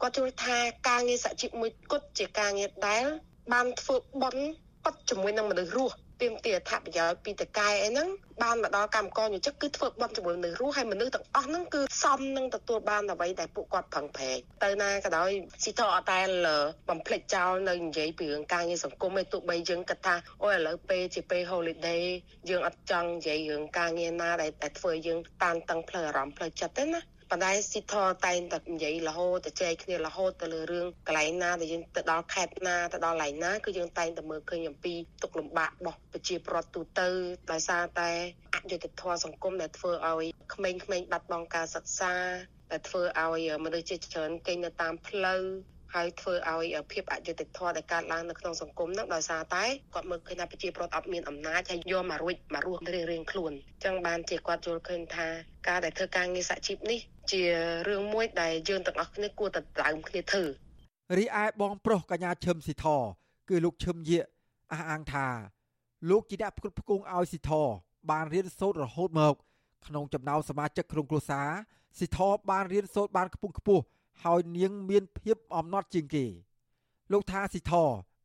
[0.01, 0.57] គាត់យល់ថា
[0.89, 3.05] ការងារសហជីពមួយគត់ជាការងារដែល
[3.53, 4.43] បានធ្វើបន់
[4.83, 8.07] ប៉ັດជាមួយនឹងមនុស្សរស់ទាមទារអត្ថប្រយោជន៍ពីតកែអីហ្នឹង
[8.43, 15.29] បានមកដល់កម្មករយុជិកគឺធ្វើបន់ជាមួយមនុស្សរស់ហើយមនុស្សទាំងអស់ហ្នឹងគឺសមនឹងទទួលបានអ្វីដែលពួកគាត់ប្រឹងប្រែងទៅណាក៏ដោយ
[15.63, 16.19] ស៊ីតអត់តែ
[16.89, 22.03] បំភ្លេចចោលនៅនិយាយពីរឿងការងារសង្គមឯទោះបីយើងគិតថាអូឥឡូវពេលជាពេល holiday
[22.49, 27.01] យើងអត់ចង់និយាយរឿងការងារណាដែលតែធ្វើយើងតានតឹងផ្លូវអារម្មណ៍ផ្លូវចិត្តទេណា
[27.32, 27.93] ប៉ុន្តែស៊ីធ
[28.26, 37.07] តែងតែនិយាយរហូតទៅចែកគ្នារហូតទៅលើរឿងកន្លែងណាដែលយើងទៅដល់ខេត្តណាទៅដល់កន្លែងណាគឺយើងតែងតែមើលឃើញអំពីទុកលំបាករបស់ប្រជាពលរដ្ឋទូទៅ
[37.51, 38.11] ដោយសារតែ
[38.55, 42.13] អយុត្តិធម៌សង្គមដែលធ្វើឲ្យក្មេងៗបាត់បង់ការសិក្សា
[42.71, 45.43] ដែលធ្វើឲ្យមនុស្សជាច្រើនគេងនៅតាមផ្លូវ
[45.95, 55.28] ហើយធ្វើឲ្យភាពអយុត្តិធម៌ដែលកើតឡើងនៅក្នុងសង្គមហ្នឹងដោយសារតែគាត់មើលឃើញថាប្រជាពលរដ្ឋអត់មានអំណាចហើយយកមករួចមករស់រៀងរៀងខ្លួនអញ្ចឹងបានជាគាត់យល់ឃើញថា
[55.67, 56.99] ការដែលធ្វើការងារសហជីពនេះ
[57.32, 57.43] ជា
[57.88, 60.43] រឿងមួយដែលយើងទាំងអស់គ្នាគួរតែដើមគ្នាធ្វើ
[61.17, 62.86] រីឯបងប្រុសកញ្ញាឈឹមស៊ីធ
[63.49, 64.19] គឺលោកឈឹមយា
[64.71, 65.28] អះអាងថា
[66.09, 67.51] លោកជាអ្នកផ្គត់ផ្គង់ឲ្យស៊ីធ
[68.11, 69.36] បានរៀនសូត្ររហូតមក
[69.88, 71.49] ក្នុងចំណោមសមាជិកក្រុមគ្រួសារ
[71.97, 72.19] ស៊ីធ
[72.49, 73.84] បានរៀនសូត្របានខ្ពង់ខ្ពស់
[74.23, 76.26] ហើយនាងមានភាពអំណត់ជាងគេ
[77.11, 77.73] លោកថាស៊ីធ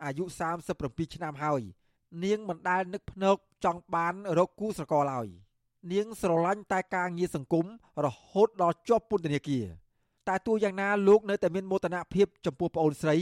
[0.04, 0.24] អាយុ
[0.68, 1.62] 37ឆ្នាំហើយ
[2.24, 5.28] នាងមិនដែលនឹកភ្នែកចង់បានរកគូស្រករឡើយ
[5.92, 7.66] នាងស្រឡាញ់តែការងារសង្គម
[8.04, 9.64] រហូតដល់ជាប់ពន្ធនាគារ
[10.28, 13.16] តែទោះយ៉ាងណាលោកនៅតែមានមោទនភាពចំពោះប្អូនស្រី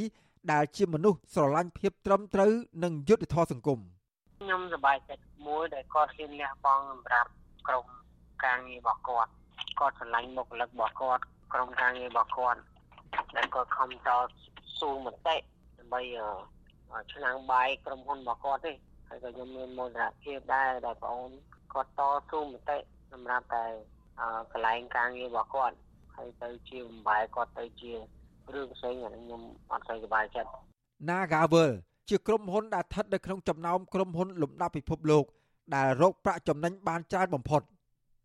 [0.52, 2.52] ដែលជាមនុស្សស្រឡាញ់ភាពត្រឹមត្រូវ
[2.84, 3.78] និងយុត្តិធម៌សង្គម
[4.40, 7.30] ខ្ញុំសប្បាយចិត្តមួយដែលគាត់ហ៊ានលះបង់សម្រាប់
[7.68, 7.86] ក្រុម
[8.44, 9.30] ការងាររបស់គាត់
[9.80, 12.60] គាត់ស្រឡាញ់បុគ្គលិករបស់គាត់ក្រុមការងាររបស់គាត់
[13.36, 14.08] ដែលគាត់ខំត
[14.80, 15.36] ស៊ូមតិ
[15.78, 16.00] ដើម្បី
[17.12, 18.72] ឆ្នាំងបាយក្រុមហ៊ុនរបស់គាត់ទេ
[19.08, 21.32] ហើយក៏ខ្ញុំមានមោទនភាពដែរដែលបងអូន
[21.72, 22.00] គាត់ត
[22.30, 22.78] ស៊ូមតិ
[23.12, 23.64] សម្រាប់តែ
[24.52, 25.76] កន្លែងការងាររបស់គាត់
[26.16, 27.92] ហើយទៅជាបំបែគាត់ទៅជា
[28.54, 30.50] រឿងផ្សេងអានេះខ្ញុំអត់សូវសប្បាយចិត្ត
[31.08, 31.70] Nagavel
[32.08, 35.24] ជាក្រុមហ៊ុនដែលស្ថិតនៅក្នុងចំណោមក្រុមហ៊ុនលំដាប់ពិភពលោក
[35.74, 37.62] ដែលរកប្រាក់ចំណេញបានច្រើនបំផុត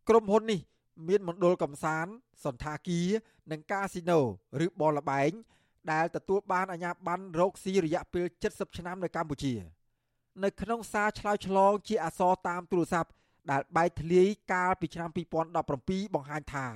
[0.09, 0.59] ក្រុមហ៊ុននេះ
[1.07, 2.11] មានមណ្ឌលកំសាន្ត
[2.45, 3.07] សន្តាគារ
[3.51, 4.19] និងកាស៊ីណូ
[4.65, 5.31] ឬបលល្បែង
[5.91, 9.53] ដែលទទួលបានអាជ្ញាប័ណ្ណរកស៊ីរយៈពេល70ឆ្នាំនៅកម្ពុជា
[10.43, 13.09] នៅក្នុងសារឆ្លើយឆ្លងជាអក្សរតាមទូរស័ព្ទ
[13.51, 15.09] ដែលបែកធ្លាយកាលពីឆ្នាំ
[15.61, 16.67] 2017បង្ហាញថា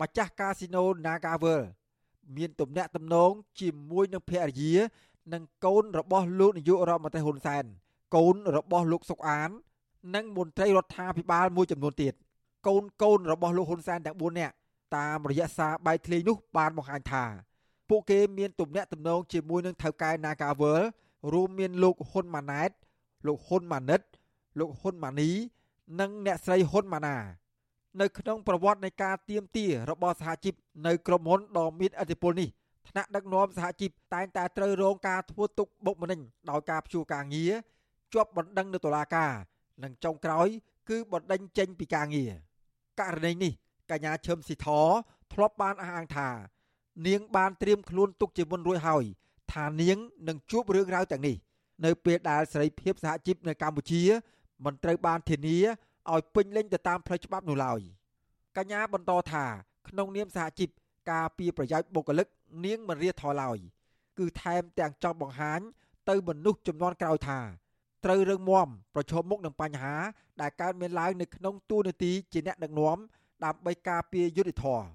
[0.00, 1.62] ម្ចាស់កាស៊ីណូ Nagavel
[2.36, 3.30] មានទំនាក់ទំនង
[3.60, 4.74] ជាមួយនឹងភរិយា
[5.32, 7.64] និងកូនរបស់លោកនាយករដ្ឋមន្ត្រីហ៊ុនសែន
[8.16, 9.50] កូនរបស់លោកសុកអាន
[10.14, 12.14] និងមន្ត្រីរដ្ឋាភិបាលមួយចំនួនទៀត
[12.66, 14.54] កូនកូនរបស់លោកហ៊ុនសែនទាំង4នាក់
[14.96, 17.24] តាមរយៈសារបែកធ្លាយនោះបានបង្ហាញថា
[17.88, 20.82] ពួកគេមានទំនាក់ទំនងជាមួយនឹងថៅកែ Nagavel
[21.32, 22.70] រួមមានលោកហ៊ុនម៉ាណែត
[23.26, 24.00] លោកហ៊ុនម៉ាណិត
[24.58, 25.30] លោកហ៊ុនម៉ានី
[26.00, 27.16] និងអ្នកស្រីហ៊ុនម៉ាណា
[28.00, 30.54] នៅក្នុងប្រវត្តិនៃការទៀមទារបស់សហជីព
[30.86, 32.48] នៅក្រុមហ៊ុនដ៏មានឥទ្ធិពលនេះ
[32.88, 36.20] ថ្នាក់ដឹកនាំសហជីពតែងតែត្រូវរងការធ្វើទុកបុកម្នេញ
[36.50, 37.52] ដោយការព្យួរការងារ
[38.12, 39.32] ជាប់បណ្ដឹងនៅតុលាការ
[39.82, 40.48] និងចុងក្រោយ
[40.88, 42.32] គឺបណ្ដឹងចេញពីការងារ
[43.00, 43.52] ករណីនេះ
[43.90, 44.68] កញ្ញាឈឹមស៊ីធ
[45.32, 46.28] ធ្លាប់បានអះអាងថា
[47.06, 49.04] នាងបានត្រៀមខ្លួនទុកជាមុនរួចហើយ
[49.52, 51.36] ថានាងនឹងជួបរឿងរ៉ាវទាំងនេះ
[51.84, 54.02] នៅពេលដែលសេរីភាពសហជីពនៅកម្ពុជា
[54.64, 55.58] មិនត្រូវបានធានា
[56.12, 57.80] ឲ្យពេញលេញទៅតាមផ្លូវច្បាប់នោះឡើយ
[58.56, 59.44] កញ្ញាបន្តថា
[59.88, 60.70] ក្នុងនាមសហជីព
[61.10, 62.26] ការពីប្រយោជន៍បុគ្គលិក
[62.64, 63.58] នាងមិនរៀថយឡើយ
[64.18, 65.60] គឺថែមទាំងចង់បង្ហាញ
[66.08, 67.38] ទៅមនុស្សចំនួនក្រោយថា
[68.04, 69.94] ត្រូវរឹងមាំប្រឈមមុខនឹងបញ្ហា
[70.40, 72.98] ដែលកើតមានឡើងនៅក្នុងទូនាទីជាអ្នកដឹកនាំ
[73.44, 74.86] ដើម្បីការពារយុត្តិធម៌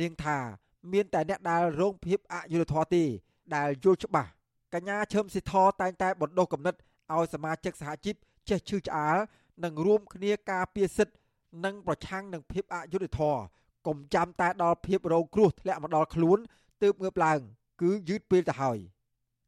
[0.00, 0.38] នាងថា
[0.92, 3.04] មានតែអ្នកដែលរងភាពអយុត្តិធម៌ទេ
[3.54, 4.30] ដែលយល់ច្បាស់
[4.74, 6.74] កញ្ញាឈឹមស៊ីធតែងតែបណ្ដុះគំនិត
[7.12, 8.14] ឲ្យសមាជិកសហជីព
[8.48, 9.16] ចេះឈឺឆ្អាល
[9.64, 11.16] និងរួមគ្នាការពារសិទ្ធិ
[11.64, 13.40] និងប្រឆាំងនឹងភាពអយុត្តិធម៌
[13.86, 16.38] កុំចាំតែដល់ភាពរងគ្រោះធ្លាក់មកដល់ខ្លួន
[16.82, 17.40] ទើបងើបឡើង
[17.82, 18.78] គឺយឺតពេលទៅហើយ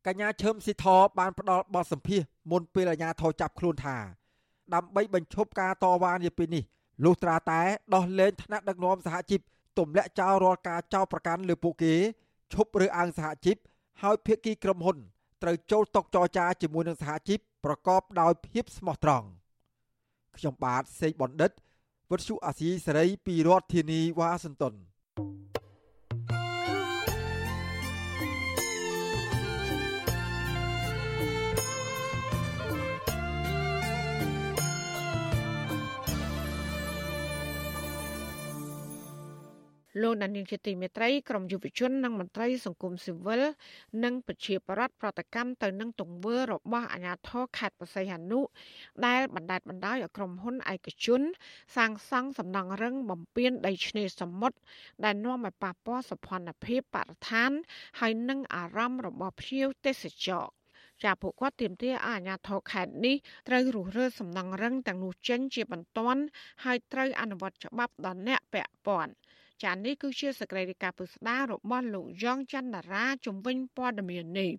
[0.07, 0.87] កញ្ញាឈឹមស៊ីធ
[1.19, 2.21] បានផ្ដល់បទសម្ភាស
[2.51, 3.97] មុនពេលអាជ្ញាធរចាប់ខ្លួនថា
[4.75, 6.65] ដើម្បីបញ្ឈប់ការតវ៉ានាពេលនេះ
[7.05, 7.61] លុះត្រាតែ
[7.95, 9.41] ដោះលែងថ្នាក់ដឹកនាំសហជីព
[9.79, 11.95] ទម្លាក់ចោលរាល់ការចោទប្រកាន់លើពួកគេ
[12.53, 13.57] ឈប់រើសអើងសហជីព
[14.03, 14.97] ហើយភាគីក្រុមហ៊ុន
[15.43, 19.27] ត្រូវចូលតុចរចាជាមួយនឹងសហជីពប្រកបដោយភាពស្មោះត្រង់
[20.37, 21.51] ខ្ញុំបាទសេកបណ្ឌិត
[22.11, 24.75] វុទ្ធុអាស៊ីសេរីពីរដ្ឋធានីវ៉ាស៊ីនតោន
[40.03, 43.43] លោកដានីលជាទីមេត្រីក្រមយុវជននិងមន្ត្រីសង្គមស៊ីវិល
[44.05, 48.41] និងប្រជាប្រដ្ឋប្រតិកម្មទៅនឹងទង្វើរបស់អាជ្ញាធរខេត្តបរសៃហនុ
[49.07, 51.23] ដែលបណ្ដាច់បណ្ដោយឲ្យក្រុមហ៊ុនឯកជន
[51.77, 54.57] សាងសង់សំណង់រឹងបំពេញដីឆ្នេរសមុទ្រ
[55.05, 56.29] ដែលនាំឲ្យប៉ះពាល់សុខ
[56.65, 57.51] ភាពបរិស្ថាន
[58.01, 60.47] ហើយនិងអារម្មណ៍របស់ភ្ញៀវទេសចរ
[61.05, 63.17] ចាពួកគាត់ទាមទារឲ្យអាជ្ញាធរខេត្តនេះ
[63.49, 66.23] ត្រូវរុះរើសំណង់រឹងទាំងនោះចេញជាបន្ទាន់
[66.65, 69.13] ហើយត្រូវអនុវត្តច្បាប់ដល់អ្នកពាក់ព័ន្ធ
[69.65, 74.51] ចានេះគឺជាសកម្មភាពពុស្ដារបស់លោកយ៉ងច័ន្ទរាជំវិញព័ត៌មាននេះ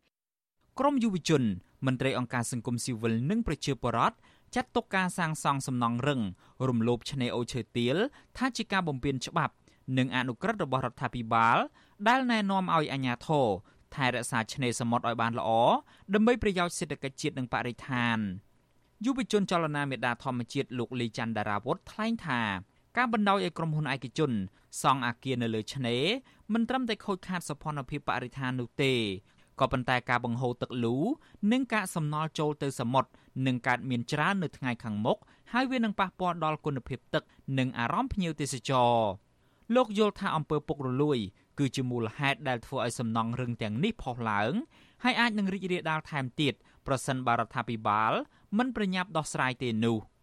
[0.79, 1.43] ក្រមយុវជន
[1.85, 4.15] មន្ត្រីអង្គការសង្គមស៊ីវិលនិងប្រជាពលរដ្ឋ
[4.55, 6.21] ចាត់ទុកការសាងសង់សំណង់រឹង
[6.67, 7.97] រំលោភឆ្នេរអូឈើទាល
[8.37, 9.53] ថាជាការបំពានច្បាប់
[9.97, 11.57] និងអនុក្រឹត្យរបស់រដ្ឋាភិបាល
[12.07, 13.47] ដែលណែនាំឲ្យអាជ្ញាធរ
[13.95, 15.49] ថែរក្សាឆ្នេរសមុទ្រឲ្យបានល្អ
[16.13, 18.17] ដើម្បីប្រយោជន៍សេដ្ឋកិច្ចជាតិនិងបរិស្ថាន
[19.05, 22.41] យុវជនចលនាមេដាធម្មជាតិលោកលីច័ន្ទដារាវុធថ្លែងថា
[22.97, 24.31] ការបណ្ដោយឲ្យក្រុមហ៊ុនឯកជន
[24.81, 26.03] សង់អាគារនៅលើឆ្នេរ
[26.53, 28.93] មិនត្រឹមតែខូចខាតសោភ័ណភាពបរិស្ថាននោះទេ
[29.59, 30.95] ក៏ប៉ុន្តែការបង្ហូរទឹកលូ
[31.51, 33.09] និងការសំណល់ចូលទៅសមុទ្រ
[33.45, 35.17] នឹងកើតមានច្រើននៅថ្ងៃខាងមុខ
[35.53, 37.23] ហើយវានឹងប៉ះពាល់ដល់គុណភាពទឹក
[37.59, 38.93] និងអារម្មណ៍ភ្ញៀវទេសចរ
[39.75, 41.17] លោកយល់ថាអំពើពុករលួយ
[41.59, 44.53] គឺជាមូលហេតុដែលធ្វើឲ្យសំណង់រឹងទាំងនេះផុសឡើង
[45.03, 46.53] ហើយអាចនឹងរីករាលដាលថែមទៀត
[46.87, 48.13] ប្រសិនបើរដ្ឋាភិបាល
[48.57, 49.97] មិនប្រញាប់ដោះស្រាយទេនោះ។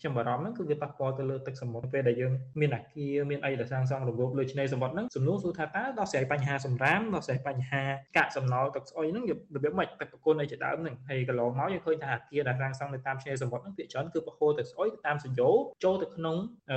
[0.00, 7.82] ខ្ញុំបារម្ភហ្នឹងគឺវាប៉ះពាល់ទៅលើទឹកសមុទ្រពេលដែលយើងមានអាគារមានអីដែលសាងសង់រំលោភលើឆ្នេរសមុទ្រហ្នឹងសំណួរសួរថាតើដោះស្រាយបញ្ហាសម្រាមដោះស្រាយបញ្ហា
[8.16, 9.24] កាកសំណល់ទឹកស្អុយហ្នឹង
[9.54, 15.50] របៀបម៉េចទឹកប្រគុណអីជាដើមហ្នឹងហើយកន្លងមកយើងឃើញថាអាគារដែលសាងសង់នៅតាមឆ្នេរសមុទ្រហ្នឹងភាគច្រើនគឺប្រហូរទឹកស្អុយទៅតាមសញ្ញោ
[15.84, 16.36] ចូលទៅក្នុង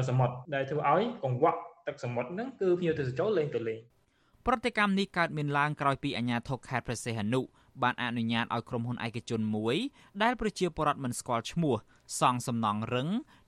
[0.10, 3.80] សមុទ្រដែលធ្វើឲ្យកង្វក់ទឹកសមុទ្រហ្នឹងគឺភ្ញៀវទេសចរលេងទៅលេង
[4.48, 7.42] ប្រតិកម្មនេះកើតមានឡើងក្រោយពីអាជ្ញាធរខេត្តព្រះសីហនុ
[7.84, 9.76] បានអនុញ្ញាតឲ្យក្រុមហ៊ុនឯកជនមួយ
[10.24, 11.76] ដែលប្រជាពលរដ្ឋមិនស្គាល់ឈ្មោះ
[12.20, 13.08] សង់សំណង់រឹង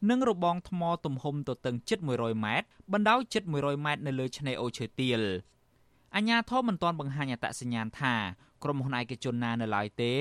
[0.10, 5.22] និងរបងថ្មទំហំទទឹងជិត100ម៉ែត្របណ្ដោយជិត100ម៉ែត្រនៅលើឆ្នេរអូឈើទាល
[6.16, 8.16] អញ្ញាធមមិនទាន់បង្ហាញអត្តសញ្ញាណថា
[8.64, 10.14] ក្រុមហ៊ុនឯកជនណានៅឡើយទេ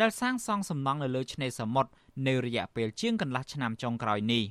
[0.00, 1.90] ដែលសាងសង់សំណង់នៅលើឆ្នេរសមុទ្រ
[2.26, 4.44] នៅរយៈពេលជាងកន្លះឆ្នាំចុងក្រោយនេះ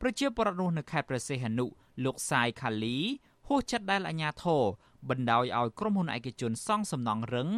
[0.00, 1.66] ប្រជាពលរដ្ឋនោះនៅខេត្តព្រះសីហនុ
[2.04, 2.98] លោកសាយខាលី
[3.48, 4.62] ហួសចិត្តដែលអាញាធរ
[5.08, 7.48] បណ្ដោយឲ្យក្រុមហ៊ុនឯកជនសង់សំណង់រឹង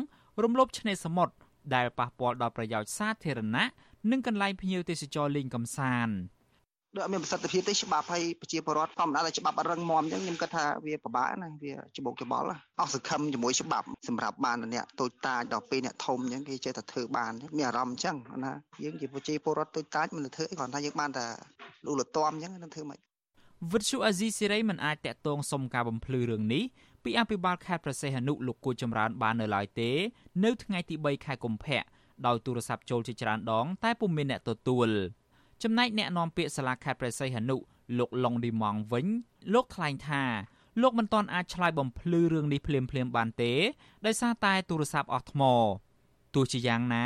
[0.42, 1.34] រំលោភឆ្នេរសមុទ្រ
[1.74, 3.66] ដែលប៉ះពាល់ដល់ប្រយោជន៍សាធារណៈ
[4.10, 6.16] និងកន្លែងភ្ញៀវទេសចរលេងកម្សាន្ត
[6.94, 12.46] ដូចអត់មានប្រសិទ្ធភាពទេច្បាប់ឲ្យប្រជាពលរដ្ឋធម្មតាតែច្បាប់អត់រឹងមាំអញ្ចឹងខ្ញុំគិតថាវាពិបាកណាវាច្បោកច្បល់
[12.80, 18.52] អស់សង្ឃឹមជាមួយច្បាប់សម្រាប់បានអ្នកតូចតាចដល់ពេលអ្នកធំអញ្ចឹងគេចេះតែធ្វើបានមានអារម្មណ៍អញ្ចឹងណា
[18.84, 21.26] យើងជាប្រជាពលរដ្ឋតូចតាចមិនធ្វើអីគ្រាន់តែយើងបានតែ
[21.86, 22.98] លូលទាំអញ្ចឹងនឹងធ្វើមិន
[23.72, 26.64] វិទ្យុអាស៊ីសេរីមិនអាចតាក់ទងសុំការបំភ្លឺរឿងនេះ
[27.06, 29.90] ពីអភិបាលខេត្តប្រសេះអនុលោកគូចម្រើនបាននៅឡើយទេ
[30.44, 31.82] នៅថ្ងៃទី3ខែកុម្ភៈ
[32.26, 34.88] ដោយទូរស័ព្ទចូលជាច្រើនដង តែពុំមានអ្នកទទួល
[35.62, 37.56] ចំណែកអ្នកនាំពាក្យសាលាខេត្តព្រះសីហនុ
[37.98, 39.06] លោកឡុងឌីម៉ងវិញ
[39.54, 40.22] លោកថ្លែងថា
[40.82, 43.52] លោកមិនទាន់អាចឆ្លើយបំភ្លឺរឿងនេះភ្លាមៗបានទេ
[44.06, 45.42] ដោយសារតែទូរស័ព្ទអស់ថ្ម
[46.34, 47.04] ទោះជាយ៉ាងណា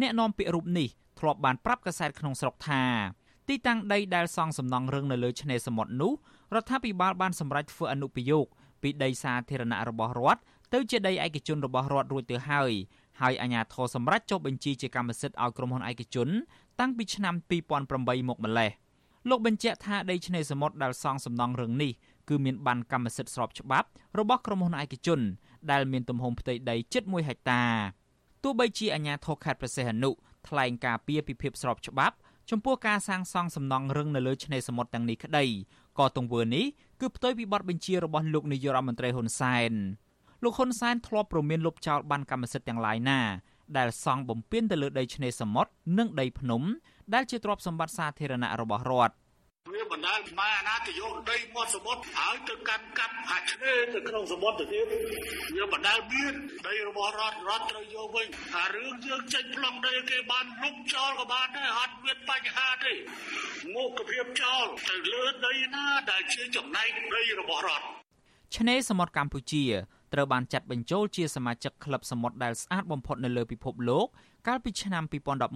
[0.00, 0.88] អ្នកនាំពាក្យរូបនេះ
[1.18, 2.82] ធ្លាប់បានប្រាប់កាសែតក្នុងស្រុកថា
[3.48, 6.12] ទីតាំងដីដែលសង់សំណង់រឹងនៅលើឆ្នេរសមុទ្រនោះ
[6.54, 8.46] រដ្ឋាភិបាលបានសម្រេចធ្វើអនុប្រយោគ
[8.82, 10.40] ពីដីសាធារណៈរបស់រដ្ឋ
[10.74, 12.72] ទៅជាដីឯកជនរបស់រដ្ឋរួចទៅហើយ
[13.20, 16.28] ហើយអាជ្ញាធរសម្រេចចុះបញ្ជីជាកម្មសិទ្ធិឲ្យក្រុមហ៊ុនឯកជន
[16.80, 17.34] តាំងពីឆ្នាំ
[17.80, 18.70] 2008មកម្លេះ
[19.28, 21.92] លោកបញ្ជាក់ថាដីឆ្នេរសមុទ្រដែលសង់សំណង់រឹងនេះ
[22.28, 25.20] គឺមានបានកម្មសិទ្ធិស្របច្បាប់របស់ក្រុមហ៊ុនឯកជន
[25.70, 27.62] ដែលមានទំហំផ្ទៃដីជិត1ហិកតា
[28.42, 30.10] ទោះបីជាអាជ្ញាធរខេត្តប្រសេះអនុ
[30.48, 32.16] ថ្លែងការពីពីភាពស្របច្បាប់
[32.50, 35.44] ចំពោះការសាងសង់សំណង់រឹងនៅលើឆ្នេរសមុទ្រទាំងនេះក្តី
[35.98, 36.64] ក៏ទង្វើនេះ
[37.00, 39.72] គឺផ្ទុយពីបទបញ្ជារបស់លោកនាយករដ្ឋមន្ត្រីហ៊ុនសែន
[40.42, 43.20] លោកហ៊ុនសែនធ្លាប់ប្រមានលុបចោលបានកម្មសិទ្ធិទាំងឡាយណា
[43.78, 46.62] ដែលសង់បំពេញទៅលើដីឆ្នេរសមុទ្រនិងដីភ្នំ
[47.14, 49.14] ដែលជាទ្រព្យសម្បត្តិសាធារណៈរបស់រដ្ឋ
[49.70, 54.84] វាបណ្ដាលម៉ែអាណាទៅយកដីមាត់សមុទ្រហើយទៅកាន់កាប់អាឆ្នេរទៅក្នុងសមុទ្រទៅទៀត
[55.56, 56.34] វាបណ្ដាលមាន
[56.68, 62.92] ដីរបស់រដ្ឋរដ្ឋត្រូវយកវិញអារឿងយើងចេញប្លង់ដីគេបានលុបចោលក៏បានដែរអត់មានបញ្ហាទេ
[63.74, 67.86] មុខភាពចោលទៅលើដីណាដែលជាចំណែកដីរបស់រដ្ឋ
[68.56, 69.64] ឆ្នេរសមុទ្រកម្ពុជា
[70.14, 74.06] ត្រូវបានចាត់បញ្ចូលជាសមាជិកក្លឹបសមុទ្រដែលស្អាតបំផុតនៅលើពិភពលោក
[74.48, 75.04] កាលពីឆ្នាំ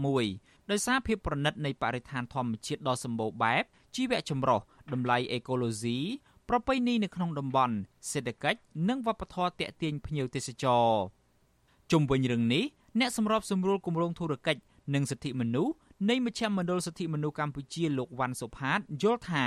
[0.09, 3.65] 2011ដោយសារភាពប្រណិតនៃបរិស្ថានធម្មជាតិដ៏សម្បូរបែប
[3.97, 4.61] ជីវៈចម្រុះ
[4.93, 5.99] តម្លៃអេកូឡូស៊ី
[6.49, 7.75] ប្រពៃណីនៅក្នុងតំបន់
[8.11, 10.87] សេដ្ឋកិច្ចនិងវប្បធម៌តាក់ទាញភ្ញៀវទេសចរ
[11.91, 12.65] ជុំវិញរឿងនេះ
[13.01, 14.61] អ្នកសម្របសម្រួលគម្រោងធុរកិច្ច
[14.95, 15.73] និងសិទ្ធិមនុស្ស
[16.11, 19.47] នៃមជ្ឈមណ្ឌលសិទ្ធិមនុស្សកម្ពុជាលោកវ៉ាន់សុផាតយល់ថា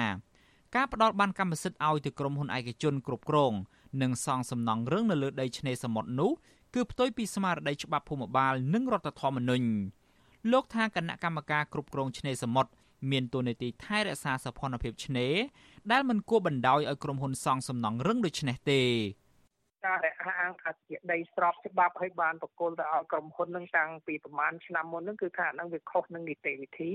[0.76, 3.54] ការផ្ដល់បានកម្មសិទ្ធិឲ្យទៅក្រុមហ៊ុនឯកជនគ្រប់គ្រង
[4.02, 6.32] និងសង់សំណង់រឹងនៅលើដីឆ្នេរសមុទ្រនោះ
[6.74, 9.68] គឺផ្ទុយពីស្មារតីច្បាប់ភូមិបាលនិងរដ្ឋធម្មនុញ្ញ
[10.52, 12.72] លោកថាគណៈកម្មការគ្រប់គ្រងឆ្នេរសមុទ្រ
[13.12, 15.36] មានតួនាទីថែរក្សាសោភ័ណភាពឆ្នេរ
[15.91, 18.82] ដែលមិនគួរបណ្ដោយឲ្យក្រុមហ៊ុនសង់សំណង់រឹងដូចនេះទេ
[19.86, 26.91] ការដែលអះអាងថាជាដីស្របច្បាប់ឲ្យបានបកគលទៅឲ្យក្រុមហ៊ុននឹងតាំងពីប្រហែលឆ្នាំមុនហ្នឹងគឺថាហ្នឹងវាខុសនឹងនីតិវិធី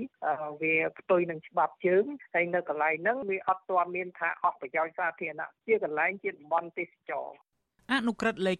[0.62, 7.30] វាផ្ទុយនឹងច្បាប់ជើងហើយនៅកន្លែងហ្នឹងវាអត់ទាន់មានថាអស់ប្រយោជន៍សាធារណៈជាកន្លែងជាតំបន់ទេសចរ
[7.92, 8.58] អនុក្រឹត្យលេខ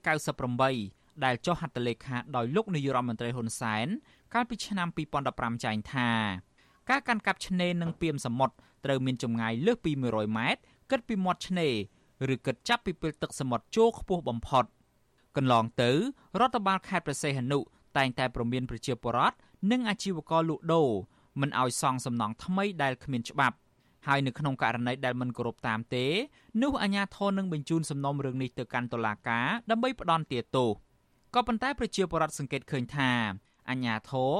[0.62, 3.86] 98ដែលចុះហត្ថលេខាដោយលោកនាយរដ្ឋមន្ត្រីហ៊ុនសែន
[4.34, 4.88] កាលពីឆ្នាំ
[5.26, 6.10] 2015ចែងថា
[6.90, 8.54] ការកាន់កាប់ឆ្នេរនិងពីមសមុទ្រ
[8.84, 10.60] ត្រូវមានចម្ងាយលើសពី100ម៉ែត្រ
[10.90, 11.74] គិតពីមាត់ឆ្នេរ
[12.34, 14.64] ឬគិតចាប់ពីពេលទឹកសមុទ្រចូលខ្ពស់បំផុត
[15.36, 15.90] កន្លងទៅ
[16.40, 17.58] រដ្ឋបាលខេត្តព្រះសីហនុ
[17.96, 19.36] តែងតែប្រមានប្រជាពលរដ្ឋ
[19.70, 20.90] និងអាជីវករលក់ដូរ
[21.40, 23.56] មិនឲ្យសង់សំណង់ថ្មីដែលគ្មានច្បាប់
[24.06, 26.06] ហើយនៅក្នុងករណីដែលមិនគោរពតាមទេ
[26.62, 30.70] នោះអាជ្ញាធរនឹងបញ្ជូនសំណុំរឿងនេះទៅកាន់តុលាការដើម្បីផ្ដន់ទាទោស
[31.34, 33.10] ក៏ប៉ុន្តែប្រជាពលរដ្ឋសង្កេតឃើញថា
[33.70, 34.32] អាជ្ញាធរ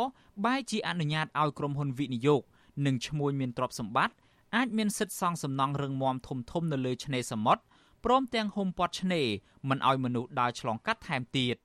[0.45, 2.43] បែរជាអនុញ្ញាតឲ្យក្រុមហ៊ុនវិនិយោគ
[2.87, 4.14] និងឈ្មួញមានទ្រព្យសម្បត្តិ
[4.57, 7.62] អាចមានសិទ្ធិសង់សំណង់រឹងមាំធំធំនៅលើឆ្នេរសមុទ្រ
[8.05, 9.27] ព្រមទាំងហុំព័ទ្ធឆ្នេរ
[9.68, 11.57] មិនឲ្យមនុស្សដើរឆ្លងកាត់ថែមទៀត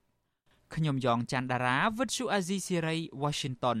[0.74, 3.80] ខ្ញុំយ៉ងច័ន្ទដារាវិទ្យុអាស៊ីសេរី Washington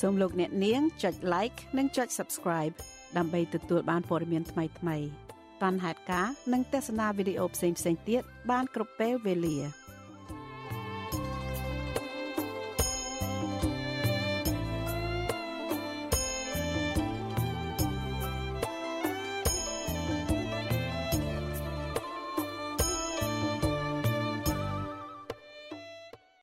[0.00, 2.74] សូមលោកអ្នកនាងចុច like និងចុច subscribe
[3.16, 5.06] ដើម្បីទទួលបានព័ត៌មានថ្មីៗ
[5.62, 7.78] បានហេតុការនិងទស្សនាវីដេអូផ្សេងៗ
[8.08, 9.58] ទៀតបានគ្រប់ពេលវេលា។